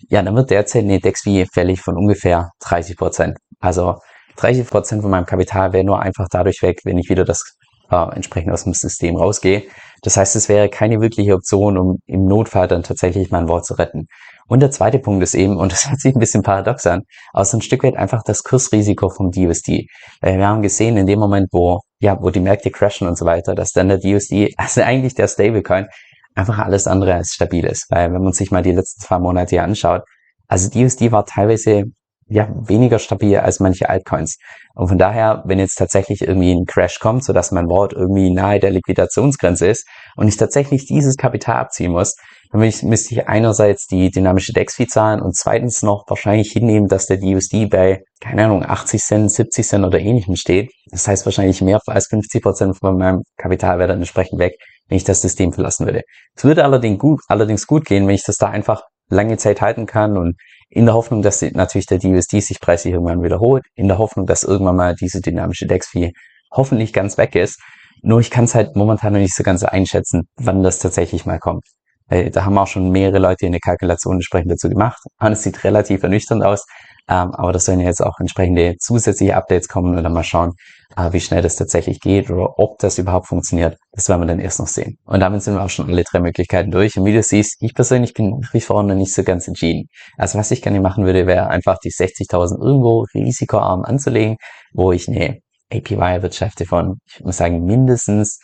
ja, 0.08 0.22
dann 0.22 0.36
wird 0.36 0.50
derzeit 0.50 0.84
eine 0.84 1.00
DEXI 1.00 1.46
fällig 1.52 1.80
von 1.80 1.96
ungefähr 1.96 2.50
30 2.60 2.96
Prozent. 2.96 3.36
Also 3.60 3.96
30 4.36 4.66
Prozent 4.68 5.02
von 5.02 5.10
meinem 5.10 5.26
Kapital 5.26 5.72
wäre 5.72 5.84
nur 5.84 6.00
einfach 6.00 6.26
dadurch 6.30 6.62
weg, 6.62 6.80
wenn 6.84 6.98
ich 6.98 7.08
wieder 7.08 7.24
das 7.24 7.56
äh, 7.90 8.14
entsprechend 8.14 8.52
aus 8.52 8.64
dem 8.64 8.74
System 8.74 9.16
rausgehe. 9.16 9.64
Das 10.02 10.16
heißt, 10.16 10.36
es 10.36 10.48
wäre 10.48 10.68
keine 10.68 11.00
wirkliche 11.00 11.34
Option, 11.34 11.78
um 11.78 11.98
im 12.06 12.26
Notfall 12.26 12.68
dann 12.68 12.82
tatsächlich 12.82 13.30
mein 13.30 13.48
Wort 13.48 13.64
zu 13.64 13.74
retten. 13.74 14.06
Und 14.48 14.60
der 14.60 14.70
zweite 14.70 14.98
Punkt 14.98 15.22
ist 15.22 15.34
eben, 15.34 15.56
und 15.56 15.72
das 15.72 15.86
hört 15.90 16.00
sich 16.00 16.14
ein 16.14 16.20
bisschen 16.20 16.42
paradox 16.42 16.86
an, 16.86 17.02
aber 17.32 17.44
so 17.44 17.56
ein 17.56 17.62
Stück 17.62 17.82
weit 17.84 17.96
einfach 17.96 18.22
das 18.24 18.42
Kursrisiko 18.42 19.08
vom 19.08 19.30
DUSD. 19.30 19.86
Weil 20.20 20.38
wir 20.38 20.46
haben 20.46 20.62
gesehen, 20.62 20.96
in 20.96 21.06
dem 21.06 21.18
Moment, 21.18 21.48
wo, 21.52 21.80
ja, 22.00 22.20
wo 22.20 22.30
die 22.30 22.40
Märkte 22.40 22.70
crashen 22.70 23.08
und 23.08 23.18
so 23.18 23.24
weiter, 23.24 23.54
dass 23.54 23.72
dann 23.72 23.88
der 23.88 23.98
DUSD, 23.98 24.54
also 24.56 24.82
eigentlich 24.82 25.14
der 25.14 25.28
Stablecoin, 25.28 25.86
einfach 26.34 26.58
alles 26.58 26.86
andere 26.86 27.14
als 27.14 27.30
stabil 27.32 27.64
ist. 27.64 27.86
Weil 27.90 28.12
wenn 28.12 28.22
man 28.22 28.32
sich 28.32 28.50
mal 28.50 28.62
die 28.62 28.72
letzten 28.72 29.00
zwei 29.00 29.18
Monate 29.18 29.50
hier 29.50 29.64
anschaut, 29.64 30.02
also 30.48 30.70
DUSD 30.70 31.10
war 31.10 31.24
teilweise 31.24 31.84
ja, 32.28 32.48
weniger 32.66 32.98
stabil 32.98 33.38
als 33.38 33.60
manche 33.60 33.88
Altcoins. 33.88 34.38
Und 34.74 34.88
von 34.88 34.98
daher, 34.98 35.42
wenn 35.46 35.58
jetzt 35.58 35.76
tatsächlich 35.76 36.22
irgendwie 36.22 36.52
ein 36.52 36.66
Crash 36.66 36.98
kommt, 36.98 37.24
so 37.24 37.32
dass 37.32 37.52
mein 37.52 37.68
Wort 37.68 37.92
irgendwie 37.92 38.30
nahe 38.30 38.58
der 38.58 38.70
Liquidationsgrenze 38.70 39.66
ist 39.68 39.86
und 40.16 40.28
ich 40.28 40.36
tatsächlich 40.36 40.86
dieses 40.86 41.16
Kapital 41.16 41.56
abziehen 41.56 41.92
muss, 41.92 42.16
dann 42.50 42.60
müsste 42.60 43.14
ich 43.14 43.28
einerseits 43.28 43.86
die 43.86 44.10
dynamische 44.10 44.52
DEX-Fee 44.52 44.86
zahlen 44.86 45.20
und 45.20 45.36
zweitens 45.36 45.82
noch 45.82 46.04
wahrscheinlich 46.08 46.52
hinnehmen, 46.52 46.88
dass 46.88 47.06
der 47.06 47.18
DUSD 47.18 47.66
bei, 47.66 48.02
keine 48.20 48.44
Ahnung, 48.44 48.64
80 48.64 49.02
Cent, 49.02 49.32
70 49.32 49.66
Cent 49.66 49.84
oder 49.84 49.98
ähnlichem 49.98 50.36
steht. 50.36 50.70
Das 50.90 51.06
heißt 51.08 51.26
wahrscheinlich 51.26 51.60
mehr 51.62 51.80
als 51.86 52.06
50 52.08 52.42
Prozent 52.42 52.76
von 52.78 52.96
meinem 52.96 53.22
Kapital 53.36 53.78
wäre 53.78 53.88
dann 53.88 53.98
entsprechend 53.98 54.38
weg, 54.38 54.54
wenn 54.88 54.96
ich 54.96 55.04
das 55.04 55.22
System 55.22 55.52
verlassen 55.52 55.86
würde. 55.86 56.02
Es 56.34 56.44
würde 56.44 56.64
allerdings 56.64 56.98
gut, 56.98 57.20
allerdings 57.28 57.66
gut 57.66 57.84
gehen, 57.84 58.06
wenn 58.06 58.14
ich 58.14 58.24
das 58.24 58.36
da 58.36 58.48
einfach 58.48 58.82
lange 59.08 59.36
Zeit 59.36 59.60
halten 59.60 59.86
kann 59.86 60.16
und 60.16 60.36
in 60.68 60.86
der 60.86 60.94
Hoffnung, 60.94 61.22
dass 61.22 61.42
natürlich 61.42 61.86
der 61.86 61.98
DUSD 61.98 62.40
sich 62.40 62.60
preislich 62.60 62.94
irgendwann 62.94 63.22
wiederholt, 63.22 63.64
in 63.74 63.88
der 63.88 63.98
Hoffnung, 63.98 64.26
dass 64.26 64.42
irgendwann 64.42 64.76
mal 64.76 64.94
diese 64.94 65.20
dynamische 65.20 65.66
DEX-Fee 65.66 66.12
hoffentlich 66.52 66.92
ganz 66.92 67.16
weg 67.16 67.34
ist. 67.36 67.60
Nur 68.02 68.20
ich 68.20 68.30
kann 68.30 68.44
es 68.44 68.54
halt 68.54 68.76
momentan 68.76 69.12
noch 69.12 69.20
nicht 69.20 69.34
so 69.34 69.42
ganz 69.42 69.62
einschätzen, 69.62 70.28
wann 70.36 70.62
das 70.62 70.78
tatsächlich 70.78 71.24
mal 71.24 71.38
kommt. 71.38 71.64
Da 72.08 72.44
haben 72.44 72.56
auch 72.58 72.66
schon 72.66 72.90
mehrere 72.90 73.18
Leute 73.18 73.46
eine 73.46 73.58
Kalkulation 73.58 74.16
entsprechend 74.16 74.52
dazu 74.52 74.68
gemacht. 74.68 74.98
Und 75.18 75.32
es 75.32 75.42
sieht 75.42 75.64
relativ 75.64 76.02
ernüchternd 76.02 76.44
aus. 76.44 76.64
Ähm, 77.08 77.32
aber 77.32 77.52
das 77.52 77.64
sollen 77.64 77.80
ja 77.80 77.86
jetzt 77.86 78.02
auch 78.02 78.18
entsprechende 78.18 78.76
zusätzliche 78.78 79.36
Updates 79.36 79.68
kommen 79.68 79.96
und 79.96 80.02
dann 80.02 80.12
mal 80.12 80.24
schauen, 80.24 80.54
äh, 80.96 81.12
wie 81.12 81.20
schnell 81.20 81.42
das 81.42 81.56
tatsächlich 81.56 82.00
geht 82.00 82.30
oder 82.30 82.58
ob 82.58 82.78
das 82.78 82.98
überhaupt 82.98 83.28
funktioniert. 83.28 83.76
Das 83.92 84.08
werden 84.08 84.22
wir 84.22 84.26
dann 84.26 84.40
erst 84.40 84.58
noch 84.58 84.66
sehen. 84.66 84.98
Und 85.04 85.20
damit 85.20 85.42
sind 85.42 85.54
wir 85.54 85.62
auch 85.62 85.70
schon 85.70 85.88
alle 85.88 86.02
drei 86.02 86.20
Möglichkeiten 86.20 86.70
durch. 86.70 86.98
Und 86.98 87.04
wie 87.04 87.12
du 87.12 87.22
siehst, 87.22 87.62
ich 87.62 87.74
persönlich 87.74 88.12
bin 88.12 88.38
nach 88.40 88.52
wie 88.52 88.60
vor 88.60 88.82
noch 88.82 88.94
nicht 88.94 89.14
so 89.14 89.22
ganz 89.22 89.46
entschieden. 89.46 89.88
Also 90.16 90.38
was 90.38 90.50
ich 90.50 90.62
gerne 90.62 90.80
machen 90.80 91.04
würde, 91.04 91.26
wäre 91.26 91.48
einfach 91.48 91.78
die 91.78 91.90
60.000 91.90 92.60
irgendwo 92.60 93.06
risikoarm 93.14 93.84
anzulegen, 93.84 94.36
wo 94.72 94.92
ich 94.92 95.08
eine 95.08 95.38
APY 95.72 95.94
erwirtschafte 95.94 96.66
von, 96.66 96.98
ich 97.06 97.24
muss 97.24 97.36
sagen, 97.36 97.64
mindestens 97.64 98.40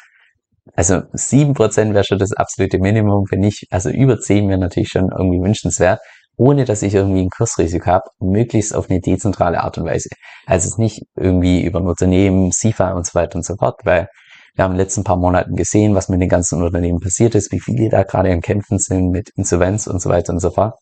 also 0.74 1.02
sieben 1.12 1.54
Prozent 1.54 1.92
wäre 1.92 2.04
schon 2.04 2.18
das 2.18 2.32
absolute 2.32 2.78
Minimum, 2.78 3.26
wenn 3.30 3.40
nicht, 3.40 3.66
also 3.70 3.90
über 3.90 4.20
zehn 4.20 4.48
wäre 4.48 4.60
natürlich 4.60 4.90
schon 4.90 5.10
irgendwie 5.10 5.40
wünschenswert 5.40 6.00
ohne 6.36 6.64
dass 6.64 6.82
ich 6.82 6.94
irgendwie 6.94 7.22
ein 7.22 7.30
Kursrisiko 7.30 7.86
habe, 7.86 8.04
möglichst 8.20 8.74
auf 8.74 8.90
eine 8.90 9.00
dezentrale 9.00 9.62
Art 9.62 9.78
und 9.78 9.84
Weise. 9.84 10.08
Also 10.46 10.68
es 10.68 10.78
nicht 10.78 11.02
irgendwie 11.16 11.62
über 11.62 11.80
ein 11.80 11.86
Unternehmen, 11.86 12.50
SIFA 12.52 12.92
und 12.92 13.06
so 13.06 13.14
weiter 13.14 13.36
und 13.36 13.44
so 13.44 13.56
fort, 13.56 13.80
weil 13.84 14.08
wir 14.54 14.64
haben 14.64 14.72
in 14.72 14.78
den 14.78 14.84
letzten 14.84 15.04
paar 15.04 15.16
Monaten 15.16 15.56
gesehen, 15.56 15.94
was 15.94 16.08
mit 16.08 16.20
den 16.20 16.28
ganzen 16.28 16.62
Unternehmen 16.62 17.00
passiert 17.00 17.34
ist, 17.34 17.52
wie 17.52 17.60
viele 17.60 17.88
da 17.88 18.02
gerade 18.02 18.30
im 18.30 18.40
Kämpfen 18.42 18.78
sind 18.78 19.10
mit 19.10 19.30
Insolvenz 19.36 19.86
und 19.86 20.00
so 20.00 20.10
weiter 20.10 20.32
und 20.32 20.40
so 20.40 20.50
fort. 20.50 20.74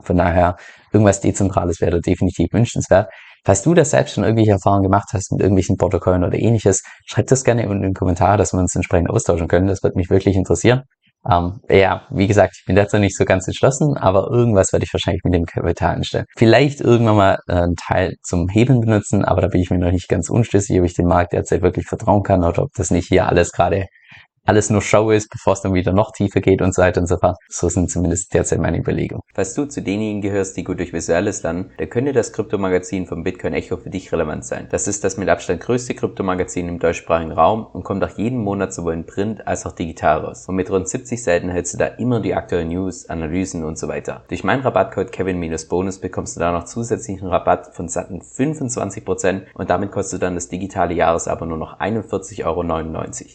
Von 0.00 0.16
daher, 0.16 0.56
irgendwas 0.92 1.20
Dezentrales 1.20 1.80
wäre 1.80 2.00
definitiv 2.00 2.48
wünschenswert. 2.52 3.10
Falls 3.44 3.62
du 3.62 3.74
das 3.74 3.90
selbst 3.90 4.14
schon 4.14 4.24
irgendwelche 4.24 4.52
Erfahrungen 4.52 4.84
gemacht 4.84 5.08
hast 5.12 5.32
mit 5.32 5.42
irgendwelchen 5.42 5.76
Protokollen 5.76 6.24
oder 6.24 6.38
ähnliches, 6.38 6.82
schreib 7.06 7.26
das 7.26 7.44
gerne 7.44 7.64
in 7.64 7.82
den 7.82 7.92
Kommentar, 7.92 8.38
dass 8.38 8.54
wir 8.54 8.60
uns 8.60 8.74
entsprechend 8.74 9.10
austauschen 9.10 9.48
können. 9.48 9.66
Das 9.66 9.82
wird 9.82 9.96
mich 9.96 10.08
wirklich 10.08 10.34
interessieren. 10.34 10.84
Ähm, 11.30 11.60
ja, 11.70 12.02
wie 12.10 12.26
gesagt, 12.26 12.56
ich 12.58 12.64
bin 12.66 12.76
dazu 12.76 12.98
nicht 12.98 13.16
so 13.16 13.24
ganz 13.24 13.46
entschlossen, 13.46 13.96
aber 13.96 14.28
irgendwas 14.30 14.72
werde 14.72 14.84
ich 14.84 14.92
wahrscheinlich 14.92 15.22
mit 15.24 15.34
dem 15.34 15.46
Kapital 15.46 15.96
anstellen. 15.96 16.26
Vielleicht 16.36 16.80
irgendwann 16.80 17.16
mal 17.16 17.38
äh, 17.48 17.54
einen 17.54 17.76
Teil 17.76 18.16
zum 18.22 18.48
Hebeln 18.48 18.80
benutzen, 18.80 19.24
aber 19.24 19.40
da 19.40 19.48
bin 19.48 19.60
ich 19.60 19.70
mir 19.70 19.78
noch 19.78 19.90
nicht 19.90 20.08
ganz 20.08 20.28
unschlüssig, 20.28 20.78
ob 20.78 20.84
ich 20.84 20.94
dem 20.94 21.06
Markt 21.06 21.32
derzeit 21.32 21.62
wirklich 21.62 21.86
vertrauen 21.86 22.22
kann 22.22 22.44
oder 22.44 22.64
ob 22.64 22.72
das 22.76 22.90
nicht 22.90 23.08
hier 23.08 23.26
alles 23.26 23.52
gerade 23.52 23.86
alles 24.46 24.68
nur 24.68 24.82
Show 24.82 25.10
ist, 25.10 25.30
bevor 25.30 25.54
es 25.54 25.62
dann 25.62 25.72
wieder 25.72 25.92
noch 25.92 26.12
tiefer 26.12 26.40
geht 26.40 26.60
und 26.60 26.74
so 26.74 26.82
weiter 26.82 27.00
und 27.00 27.06
so 27.06 27.16
fort. 27.16 27.38
So 27.48 27.68
sind 27.70 27.90
zumindest 27.90 28.34
derzeit 28.34 28.60
meine 28.60 28.78
Überlegungen. 28.78 29.22
Falls 29.34 29.54
du 29.54 29.64
zu 29.64 29.82
denjenigen 29.82 30.20
gehörst, 30.20 30.56
die 30.56 30.64
gut 30.64 30.78
durch 30.78 30.92
Visuelles 30.92 31.42
lernen, 31.42 31.70
dann 31.78 31.88
könnte 31.88 32.12
das 32.12 32.32
Kryptomagazin 32.32 33.06
vom 33.06 33.24
Bitcoin 33.24 33.54
Echo 33.54 33.78
für 33.78 33.88
dich 33.88 34.12
relevant 34.12 34.44
sein. 34.44 34.68
Das 34.70 34.86
ist 34.86 35.02
das 35.02 35.16
mit 35.16 35.30
Abstand 35.30 35.60
größte 35.60 35.94
Kryptomagazin 35.94 36.68
im 36.68 36.78
deutschsprachigen 36.78 37.32
Raum 37.32 37.66
und 37.66 37.84
kommt 37.84 38.04
auch 38.04 38.18
jeden 38.18 38.38
Monat 38.38 38.74
sowohl 38.74 38.92
in 38.92 39.06
Print 39.06 39.46
als 39.46 39.64
auch 39.64 39.72
digital 39.72 40.20
raus. 40.20 40.46
Und 40.46 40.56
mit 40.56 40.70
rund 40.70 40.88
70 40.88 41.22
Seiten 41.22 41.48
hältst 41.48 41.74
du 41.74 41.78
da 41.78 41.86
immer 41.86 42.20
die 42.20 42.34
aktuellen 42.34 42.68
News, 42.68 43.08
Analysen 43.08 43.64
und 43.64 43.78
so 43.78 43.88
weiter. 43.88 44.24
Durch 44.28 44.44
meinen 44.44 44.60
Rabattcode 44.60 45.10
Kevin-Bonus 45.10 46.00
bekommst 46.00 46.36
du 46.36 46.40
da 46.40 46.52
noch 46.52 46.64
zusätzlichen 46.64 47.28
Rabatt 47.28 47.74
von 47.74 47.88
satten 47.88 48.20
25% 48.20 49.42
und 49.54 49.70
damit 49.70 49.90
kostet 49.90 50.22
dann 50.22 50.34
das 50.34 50.48
digitale 50.48 50.92
Jahresabo 50.94 51.46
nur 51.46 51.58
noch 51.58 51.80
41,99 51.80 52.44
Euro. 52.44 52.64